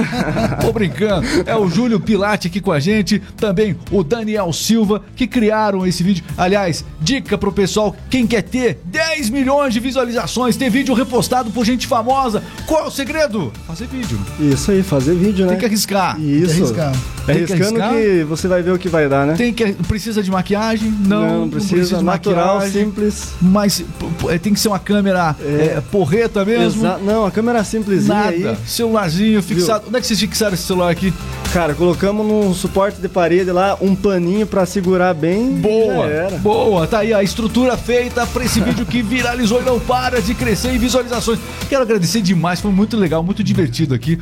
Tô 0.60 0.72
brincando. 0.72 1.26
É 1.46 1.56
o 1.56 1.68
Júlio 1.68 2.00
Pilate 2.00 2.48
aqui 2.48 2.60
com 2.60 2.72
a 2.72 2.80
gente. 2.80 3.20
Também 3.36 3.76
o 3.90 4.02
Daniel 4.02 4.52
Silva, 4.54 5.02
que 5.14 5.26
criaram 5.26 5.86
esse 5.86 6.02
vídeo. 6.02 6.24
Aliás, 6.36 6.84
dica 7.00 7.36
pro 7.36 7.52
pessoal, 7.52 7.94
quem 8.08 8.26
quer 8.26 8.42
ter 8.42 8.80
10 8.84 9.30
milhões 9.30 9.74
de 9.74 9.80
visualizações, 9.80 10.56
ter 10.56 10.70
vídeo 10.70 10.94
repostado 10.94 11.50
por 11.50 11.64
gente 11.64 11.86
famosa, 11.86 12.42
qual 12.66 12.84
é 12.84 12.86
o 12.86 12.90
segredo? 12.90 13.52
Fazer 13.66 13.86
vídeo. 13.86 14.18
Isso 14.40 14.70
aí, 14.70 14.82
fazer 14.82 15.14
vídeo, 15.14 15.44
né? 15.44 15.52
Tem 15.52 15.60
que 15.60 15.66
arriscar. 15.66 16.18
Isso. 16.20 16.46
Tem 16.46 16.56
que 16.56 16.62
arriscar. 16.62 17.13
É 17.26 17.32
Tem 17.34 17.46
que 17.46 17.52
arriscando 17.54 17.82
arriscar. 17.82 18.02
que 18.02 18.24
você 18.24 18.46
vai 18.48 18.62
ver 18.62 18.72
o 18.72 18.78
que 18.78 18.88
vai 18.88 19.08
dar, 19.08 19.26
né? 19.26 19.34
Tem 19.34 19.52
que 19.52 19.72
precisa 19.72 20.22
de 20.22 20.30
maquiagem? 20.30 20.90
Não, 21.06 21.40
não 21.42 21.48
precisa, 21.48 21.98
de 21.98 22.04
natural, 22.04 22.56
maquiagem. 22.56 22.84
simples. 22.84 23.28
Mas 23.40 23.80
p- 23.80 24.38
tem 24.38 24.52
que 24.52 24.60
ser 24.60 24.68
uma 24.68 24.78
câmera 24.78 25.34
É. 25.40 25.76
é, 25.76 25.82
porreta 25.90 26.44
mesmo. 26.44 26.82
Exa- 26.84 26.98
Não, 26.98 27.24
a 27.24 27.30
câmera 27.30 27.64
simplesinha 27.64 28.14
Nada. 28.14 28.30
aí. 28.30 28.56
Celularzinho 28.66 29.42
fixado. 29.42 29.84
Onde 29.88 29.96
é 29.96 30.00
que 30.00 30.06
vocês 30.06 30.20
fixaram 30.20 30.54
esse 30.54 30.64
celular 30.64 30.90
aqui? 30.90 31.12
Cara, 31.52 31.72
colocamos 31.74 32.26
num 32.26 32.52
suporte 32.52 33.00
de 33.00 33.08
parede 33.08 33.50
lá 33.52 33.76
um 33.80 33.94
paninho 33.94 34.46
pra 34.46 34.66
segurar 34.66 35.14
bem. 35.14 35.50
Boa, 35.54 36.30
boa. 36.42 36.86
Tá 36.86 36.98
aí 36.98 37.14
a 37.14 37.22
estrutura 37.22 37.76
feita 37.76 38.26
pra 38.26 38.44
esse 38.44 38.60
vídeo 38.60 38.84
que 38.84 39.00
viralizou 39.02 39.62
e 39.62 39.64
não 39.64 39.78
para 39.80 40.20
de 40.20 40.34
crescer 40.34 40.72
em 40.74 40.78
visualizações. 40.78 41.38
Quero 41.68 41.82
agradecer 41.82 42.20
demais, 42.20 42.60
foi 42.60 42.70
muito 42.72 42.96
legal, 42.96 43.22
muito 43.22 43.42
divertido 43.42 43.94
aqui. 43.94 44.18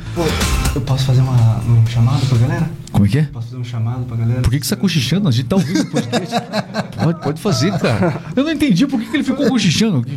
Eu 0.75 0.81
posso 0.81 1.05
fazer 1.05 1.21
uma, 1.21 1.59
um 1.67 1.85
chamado 1.87 2.25
pra 2.27 2.37
galera? 2.37 2.69
Como 2.93 3.05
é 3.07 3.09
que 3.09 3.17
é? 3.17 3.23
Posso 3.23 3.47
fazer 3.47 3.59
um 3.59 3.63
chamado 3.63 4.05
pra 4.05 4.15
galera? 4.15 4.41
Por 4.43 4.51
que, 4.51 4.59
que 4.59 4.67
você 4.67 4.75
tá 4.75 4.81
cochichando? 4.81 5.27
A 5.27 5.31
gente 5.31 5.47
tá 5.47 5.55
ouvindo 5.55 5.81
o 5.81 5.85
podcast. 5.87 6.35
Pode, 7.03 7.21
pode 7.21 7.41
fazer, 7.41 7.71
cara. 7.79 8.21
Eu 8.35 8.43
não 8.43 8.51
entendi 8.51 8.85
por 8.87 8.99
que, 8.99 9.05
que 9.09 9.15
ele 9.17 9.23
ficou 9.23 9.47
cochichando. 9.47 9.99
O 9.99 10.03
que, 10.03 10.15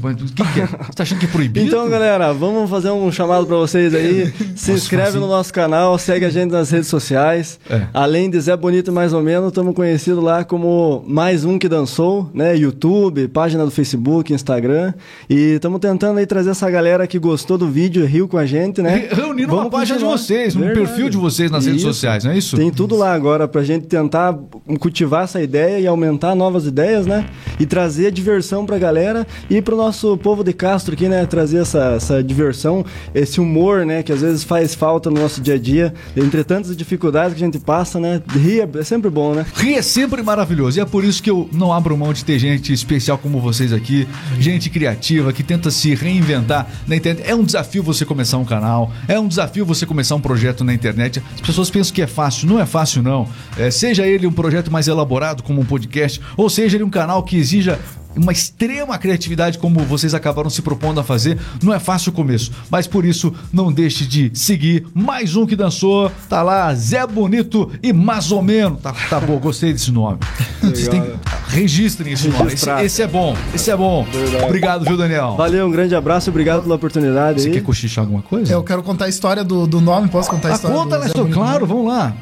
que 0.53 0.61
é? 0.61 0.67
Você 0.67 0.93
tá 0.95 1.03
achando 1.03 1.19
que 1.19 1.27
é 1.27 1.29
proibido? 1.29 1.67
Então, 1.67 1.89
galera, 1.89 2.33
vamos 2.33 2.69
fazer 2.71 2.91
um 2.91 3.11
chamado 3.11 3.47
pra 3.47 3.57
vocês 3.57 3.95
aí. 3.95 4.33
Se 4.55 4.73
inscreve 4.73 5.19
no 5.19 5.27
nosso 5.27 5.53
canal, 5.53 5.99
segue 5.99 6.25
a 6.25 6.31
gente 6.31 6.51
nas 6.51 6.71
redes 6.71 6.89
sociais. 6.89 7.59
É. 7.69 7.87
Além 7.93 8.31
de 8.31 8.41
Zé 8.41 8.57
Bonito 8.57 8.93
mais 8.93 9.13
ou 9.13 9.23
menos, 9.23 9.49
estamos 9.49 9.75
conhecidos 9.75 10.23
lá 10.23 10.45
como 10.45 11.05
Mais 11.07 11.45
Um 11.45 11.59
Que 11.59 11.69
Dançou, 11.69 12.31
né? 12.33 12.57
YouTube, 12.57 13.29
página 13.29 13.65
do 13.65 13.71
Facebook, 13.71 14.33
Instagram. 14.33 14.95
E 15.29 15.55
estamos 15.55 15.81
tentando 15.81 16.19
aí 16.19 16.27
trazer 16.27 16.51
essa 16.51 16.71
galera 16.71 17.07
que 17.07 17.19
gostou 17.19 17.59
do 17.59 17.69
vídeo, 17.69 18.05
riu 18.07 18.29
com 18.29 18.39
a 18.39 18.47
gente, 18.47 18.81
né? 18.83 19.09
Re- 19.11 19.15
Reunindo 19.15 19.49
uma 19.53 19.57
Vamos 19.65 19.71
página 19.73 19.99
de 19.99 20.05
vocês, 20.05 20.55
um 20.57 20.61
Verdade. 20.61 20.81
perfil 20.87 21.09
de 21.09 21.17
vocês 21.17 21.51
nas 21.51 21.65
redes 21.67 21.81
Isso. 21.83 21.93
sociais, 21.93 22.25
não 22.25 22.31
é 22.33 22.39
isso? 22.39 22.57
Tem 22.57 22.71
tudo 22.71 22.97
lá 22.97 23.13
agora 23.13 23.47
pra 23.49 23.63
gente 23.63 23.87
tentar 23.87 24.35
cultivar 24.79 25.25
essa 25.25 25.43
ideia 25.43 25.79
e 25.81 25.87
aumentar 25.87 26.35
novas 26.35 26.67
ideias, 26.67 26.76
né? 27.07 27.27
E 27.59 27.67
trazer 27.67 28.11
diversão 28.13 28.67
pra 28.67 28.79
galera 28.79 29.27
e 29.49 29.63
pro 29.63 29.77
nosso 29.77 30.17
povo 30.19 30.45
de 30.45 30.53
Castro 30.53 30.95
aqui, 30.95 31.09
né? 31.09 31.25
Trazer 31.27 31.59
essa, 31.59 31.95
essa 31.97 32.23
diversão, 32.23 32.85
esse 33.15 33.41
humor, 33.41 33.87
né? 33.87 34.03
Que 34.03 34.13
às 34.13 34.21
vezes 34.21 34.45
faz 34.45 34.75
falta 34.75 35.11
no 35.11 35.21
nosso 35.21 35.41
dia 35.41 35.55
a 35.55 35.59
dia. 35.59 35.95
Entre 36.17 36.45
tantas 36.45 36.77
dificuldades 36.77 37.37
que 37.37 37.43
a 37.43 37.47
gente 37.47 37.59
passa, 37.59 37.99
né? 37.99 38.21
Rir 38.29 38.69
é 38.75 38.85
sempre 38.85 39.11
bom, 39.11 39.35
né? 39.35 39.47
Rir 39.55 39.75
é 39.75 39.83
sempre 39.83 40.23
maravilhoso. 40.23 40.79
E 40.79 40.81
é 40.81 40.85
por 40.85 41.05
isso 41.05 41.23
que 41.23 41.31
eu 41.31 41.49
não 41.53 41.73
abro 41.73 41.97
mão 41.97 42.13
de 42.13 42.25
ter 42.25 42.39
gente 42.39 42.73
especial 42.73 43.19
como 43.19 43.41
vocês 43.41 43.73
aqui, 43.73 44.07
gente 44.39 44.69
criativa 44.69 45.33
que 45.33 45.43
tenta 45.43 45.71
se 45.71 45.95
reinventar 45.95 46.69
na 46.87 46.97
internet. 46.97 47.29
É 47.29 47.35
um 47.35 47.45
desafio 47.45 47.83
você 47.83 48.05
começar 48.05 48.39
um 48.39 48.45
canal, 48.45 48.93
é 49.09 49.19
um 49.19 49.29
desafio 49.29 49.65
você 49.65 49.87
começar 49.87 50.15
um 50.15 50.21
projeto 50.21 50.65
na 50.65 50.75
internet. 50.75 51.23
As 51.35 51.41
pessoas 51.41 51.71
pensam 51.71 51.95
que 51.95 52.03
é 52.03 52.07
fácil, 52.07 52.49
não 52.49 52.61
é 52.61 52.67
fácil 52.67 53.03
não. 53.03 53.29
É, 53.57 53.71
seja 53.71 54.07
ele 54.07 54.27
um 54.27 54.33
projeto 54.33 54.71
mais 54.71 54.89
elaborado 54.89 55.43
como 55.43 55.61
um 55.61 55.65
podcast, 55.65 56.21
ou 56.37 56.51
seja 56.51 56.66
ele 56.75 56.85
um 56.85 56.91
canal 56.91 57.23
que 57.23 57.37
exija 57.37 57.79
uma 58.17 58.33
extrema 58.33 58.97
criatividade 58.97 59.59
como 59.59 59.81
vocês 59.81 60.15
acabaram 60.15 60.49
se 60.49 60.63
propondo 60.63 60.99
a 60.99 61.05
fazer. 61.05 61.39
Não 61.63 61.75
é 61.75 61.79
fácil 61.79 62.11
o 62.11 62.15
começo, 62.15 62.51
mas 62.71 62.87
por 62.87 63.05
isso 63.05 63.31
não 63.53 63.71
deixe 63.71 64.07
de 64.07 64.31
seguir 64.33 64.87
mais 64.95 65.37
um 65.37 65.45
que 65.45 65.55
dançou. 65.55 66.11
Tá 66.27 66.43
lá, 66.43 66.75
Zé 66.75 67.07
Bonito 67.07 67.71
e 67.83 67.93
mais 67.93 68.33
ou 68.33 68.41
menos. 68.41 68.81
Tá, 68.81 68.95
tá 69.11 69.21
bom, 69.21 69.37
gostei 69.39 69.71
desse 69.71 69.93
nome. 69.93 70.17
Vocês 70.63 70.89
têm, 70.89 71.03
registrem 71.49 72.15
esse 72.15 72.29
nome. 72.29 72.55
Esse, 72.55 72.71
esse 72.83 73.03
é 73.03 73.07
bom, 73.07 73.37
esse 73.55 73.71
é 73.71 73.77
bom. 73.77 74.07
Obrigado, 74.45 74.87
viu, 74.87 74.97
Daniel? 74.97 75.35
Valeu, 75.37 75.67
um 75.67 75.71
grande 75.71 75.95
abraço, 75.95 76.31
obrigado 76.31 76.63
pela 76.63 76.75
oportunidade 76.77 77.43
Você 77.43 77.49
aí. 77.49 77.55
quer 77.55 77.63
cochichar 77.63 78.03
alguma 78.05 78.23
coisa? 78.23 78.51
Eu 78.51 78.63
quero 78.65 78.83
contar 78.83 79.05
a 79.05 79.09
história 79.11 79.45
do, 79.45 79.67
do 79.67 79.79
nome, 79.79 80.09
posso 80.09 80.31
contar 80.31 80.49
a 80.49 80.53
Ah, 80.53 80.55
história? 80.55 80.75
conta, 80.77 80.99
do 80.99 81.07
Zé 81.07 81.13
Bonito? 81.13 81.35
claro, 81.35 81.67
vamos 81.67 81.87
lá. 81.87 82.15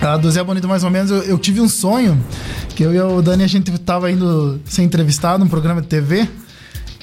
Ah, 0.00 0.16
do 0.16 0.30
Zé 0.30 0.42
Bonito, 0.44 0.68
mais 0.68 0.84
ou 0.84 0.90
menos, 0.90 1.10
eu, 1.10 1.22
eu 1.22 1.38
tive 1.38 1.60
um 1.60 1.68
sonho 1.68 2.18
que 2.76 2.84
eu 2.84 2.94
e 2.94 3.00
o 3.00 3.20
Dani, 3.20 3.42
a 3.42 3.48
gente 3.48 3.76
tava 3.78 4.10
indo 4.10 4.60
ser 4.64 4.82
entrevistado 4.82 5.42
num 5.42 5.50
programa 5.50 5.82
de 5.82 5.88
TV. 5.88 6.28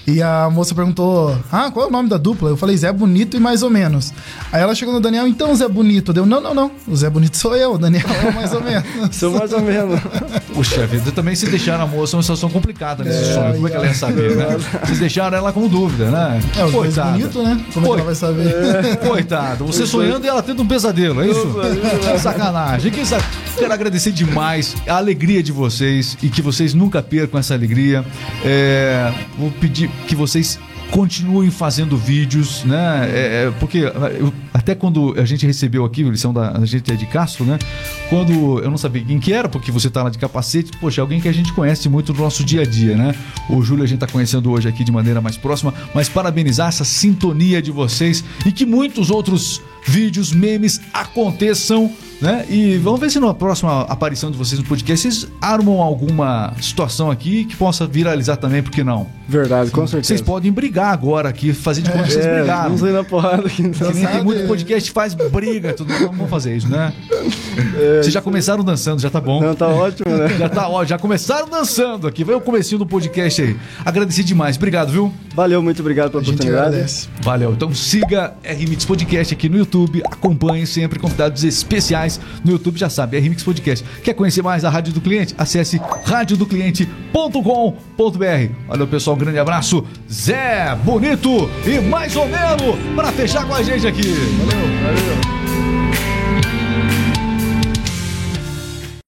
E 0.07 0.21
a 0.21 0.49
moça 0.51 0.75
perguntou: 0.75 1.35
Ah, 1.51 1.71
qual 1.71 1.85
é 1.85 1.89
o 1.89 1.91
nome 1.91 2.07
da 2.09 2.17
dupla? 2.17 2.49
Eu 2.49 2.57
falei: 2.57 2.77
Zé 2.77 2.91
Bonito 2.91 3.35
e 3.35 3.39
mais 3.39 3.63
ou 3.63 3.69
menos. 3.71 4.13
Aí 4.51 4.61
ela 4.61 4.75
chegou 4.75 4.93
no 4.93 4.99
Daniel: 4.99 5.27
Então, 5.27 5.55
Zé 5.55 5.67
Bonito. 5.67 6.13
Deu: 6.13 6.25
Não, 6.25 6.39
não, 6.39 6.53
não. 6.53 6.71
O 6.87 6.95
Zé 6.95 7.09
Bonito 7.09 7.35
sou 7.37 7.55
eu. 7.55 7.73
O 7.73 7.77
Daniel 7.77 8.05
é 8.23 8.29
o 8.29 8.33
mais 8.33 8.53
ou 8.53 8.61
menos. 8.61 8.85
Sou 9.15 9.31
mais 9.31 9.51
ou 9.51 9.61
menos. 9.61 9.99
Puxa 10.53 10.85
vida, 10.85 11.11
também 11.11 11.35
se 11.35 11.47
deixaram 11.47 11.83
a 11.83 11.87
moça 11.87 12.15
uma 12.15 12.23
situação 12.23 12.49
complicada 12.49 13.03
nesse 13.03 13.31
É, 13.31 13.33
sonho. 13.33 13.53
Como 13.55 13.67
é 13.67 13.71
que 13.71 13.75
ela 13.77 13.85
ia 13.87 13.93
saber, 13.93 14.35
né? 14.35 14.57
Vocês 14.83 14.99
deixaram 14.99 15.37
ela 15.37 15.51
com 15.51 15.67
dúvida, 15.67 16.09
né? 16.11 16.39
É, 16.55 16.59
dois 16.61 16.73
Coitada. 16.73 17.11
bonito, 17.11 17.41
né? 17.43 17.65
Como 17.73 17.85
é 17.85 17.89
que 17.89 17.95
ela 17.95 18.03
vai 18.03 18.15
saber? 18.15 18.97
Coitado, 19.07 19.65
você 19.65 19.85
sonhando 19.85 20.23
e 20.25 20.27
ela 20.27 20.41
tendo 20.43 20.61
um 20.61 20.67
pesadelo, 20.67 21.21
é 21.21 21.27
isso? 21.27 21.47
Que 22.13 22.19
sacanagem. 22.19 22.91
Que 22.91 23.05
sa... 23.05 23.17
Quero 23.57 23.73
agradecer 23.73 24.11
demais 24.11 24.75
a 24.87 24.97
alegria 24.97 25.41
de 25.41 25.51
vocês 25.51 26.17
e 26.21 26.27
que 26.29 26.41
vocês 26.41 26.73
nunca 26.73 27.01
percam 27.01 27.39
essa 27.39 27.53
alegria. 27.53 28.05
É, 28.43 29.13
Vou 29.37 29.49
pedir 29.51 29.89
que 30.07 30.15
vocês 30.15 30.59
continuem 30.91 31.49
fazendo 31.49 31.97
vídeos, 31.97 32.63
né? 32.63 33.09
É, 33.11 33.45
é, 33.47 33.51
porque 33.59 33.79
eu- 34.19 34.33
até 34.53 34.75
quando 34.75 35.15
a 35.19 35.25
gente 35.25 35.45
recebeu 35.45 35.83
aqui, 35.83 36.03
a 36.05 36.09
lição 36.09 36.31
da 36.33 36.51
a 36.51 36.65
gente 36.65 36.91
é 36.91 36.95
de 36.95 37.05
Castro, 37.07 37.43
né? 37.43 37.57
Quando 38.09 38.59
eu 38.59 38.69
não 38.69 38.77
sabia 38.77 39.03
quem 39.03 39.19
que 39.19 39.33
era, 39.33 39.49
porque 39.49 39.71
você 39.71 39.89
tá 39.89 40.03
lá 40.03 40.09
de 40.09 40.17
capacete, 40.17 40.71
poxa, 40.79 40.99
é 40.99 41.01
alguém 41.01 41.19
que 41.19 41.27
a 41.27 41.33
gente 41.33 41.51
conhece 41.53 41.89
muito 41.89 42.13
no 42.13 42.19
nosso 42.19 42.43
dia 42.43 42.61
a 42.61 42.65
dia, 42.65 42.95
né? 42.95 43.15
O 43.49 43.61
Júlio 43.63 43.83
a 43.83 43.87
gente 43.87 43.99
tá 43.99 44.07
conhecendo 44.07 44.51
hoje 44.51 44.67
aqui 44.69 44.83
de 44.83 44.91
maneira 44.91 45.19
mais 45.21 45.37
próxima, 45.37 45.73
mas 45.93 46.07
parabenizar 46.07 46.67
essa 46.69 46.85
sintonia 46.85 47.61
de 47.61 47.71
vocês 47.71 48.23
e 48.45 48.51
que 48.51 48.65
muitos 48.65 49.09
outros 49.09 49.61
vídeos, 49.87 50.31
memes 50.31 50.79
aconteçam, 50.93 51.91
né? 52.21 52.45
E 52.49 52.77
vamos 52.77 52.99
ver 52.99 53.09
se 53.11 53.19
na 53.19 53.33
próxima 53.33 53.81
aparição 53.81 54.31
de 54.31 54.37
vocês 54.37 54.59
no 54.59 54.65
podcast 54.65 55.09
vocês 55.11 55.31
armam 55.41 55.81
alguma 55.81 56.53
situação 56.61 57.11
aqui 57.11 57.45
que 57.45 57.55
possa 57.55 57.85
viralizar 57.85 58.37
também, 58.37 58.63
por 58.63 58.71
que 58.71 58.83
não? 58.83 59.07
Verdade, 59.27 59.71
com 59.71 59.85
certeza. 59.87 60.07
Vocês 60.07 60.21
podem 60.21 60.51
brigar 60.51 60.93
agora 60.93 61.29
aqui, 61.29 61.51
fazer 61.51 61.81
de 61.81 61.89
conta 61.91 62.03
que 62.03 62.11
vocês 62.13 62.25
É, 62.25 62.37
brigaram. 62.39 62.63
vamos 62.65 62.81
sair 62.81 62.93
na 62.93 63.03
porrada 63.03 63.47
aqui 63.47 63.61
então. 63.63 63.91
Que 63.91 63.97
nem 63.97 64.07
tem 64.07 64.23
muito 64.23 64.47
podcast 64.47 64.91
faz 64.91 65.13
briga, 65.13 65.73
tudo. 65.73 65.91
Vamos 65.93 66.29
fazer 66.29 66.55
isso, 66.55 66.67
né? 66.69 66.93
Vocês 68.01 68.13
já 68.13 68.21
começaram 68.21 68.63
dançando, 68.63 69.01
já 69.01 69.09
tá 69.09 69.19
bom. 69.19 69.41
Não, 69.41 69.55
tá 69.55 69.67
ótimo, 69.67 70.15
né? 70.15 70.29
Já 70.37 70.47
tá, 70.49 70.69
ó, 70.69 70.85
já 70.85 70.97
começaram 70.97 71.49
dançando 71.49 72.07
aqui. 72.07 72.23
Vai 72.23 72.35
o 72.35 72.41
comecinho 72.41 72.77
do 72.79 72.85
podcast 72.85 73.41
aí. 73.41 73.55
Agradecer 73.83 74.23
demais. 74.23 74.55
Obrigado, 74.57 74.91
viu? 74.91 75.11
Valeu, 75.33 75.61
muito 75.63 75.79
obrigado 75.81 76.11
pela 76.11 76.21
A 76.21 76.25
gente 76.25 76.35
oportunidade. 76.35 76.67
agradece. 76.67 77.07
Valeu. 77.21 77.51
Então 77.53 77.73
siga 77.73 78.35
RMix 78.43 78.85
Podcast 78.85 79.33
aqui 79.33 79.49
no 79.49 79.57
YouTube. 79.57 80.01
Acompanhe 80.05 80.67
sempre 80.67 80.99
convidados 80.99 81.43
especiais 81.43 82.04
no 82.43 82.51
YouTube, 82.51 82.77
já 82.77 82.89
sabe, 82.89 83.19
RMix 83.19 83.43
Podcast. 83.43 83.85
Quer 84.03 84.13
conhecer 84.13 84.41
mais 84.41 84.63
a 84.63 84.69
Rádio 84.69 84.93
do 84.93 85.01
Cliente? 85.01 85.33
Acesse 85.37 85.81
radiodocliente.com.br. 86.05 88.53
Valeu, 88.67 88.87
pessoal. 88.87 89.15
Um 89.15 89.19
grande 89.19 89.39
abraço. 89.39 89.85
Zé 90.11 90.75
Bonito 90.83 91.49
e 91.65 91.79
mais 91.79 92.15
ou 92.15 92.27
menos 92.27 92.75
para 92.95 93.11
fechar 93.11 93.45
com 93.45 93.53
a 93.53 93.63
gente 93.63 93.87
aqui. 93.87 94.03
Valeu. 94.03 94.83
Valeu. 94.83 95.34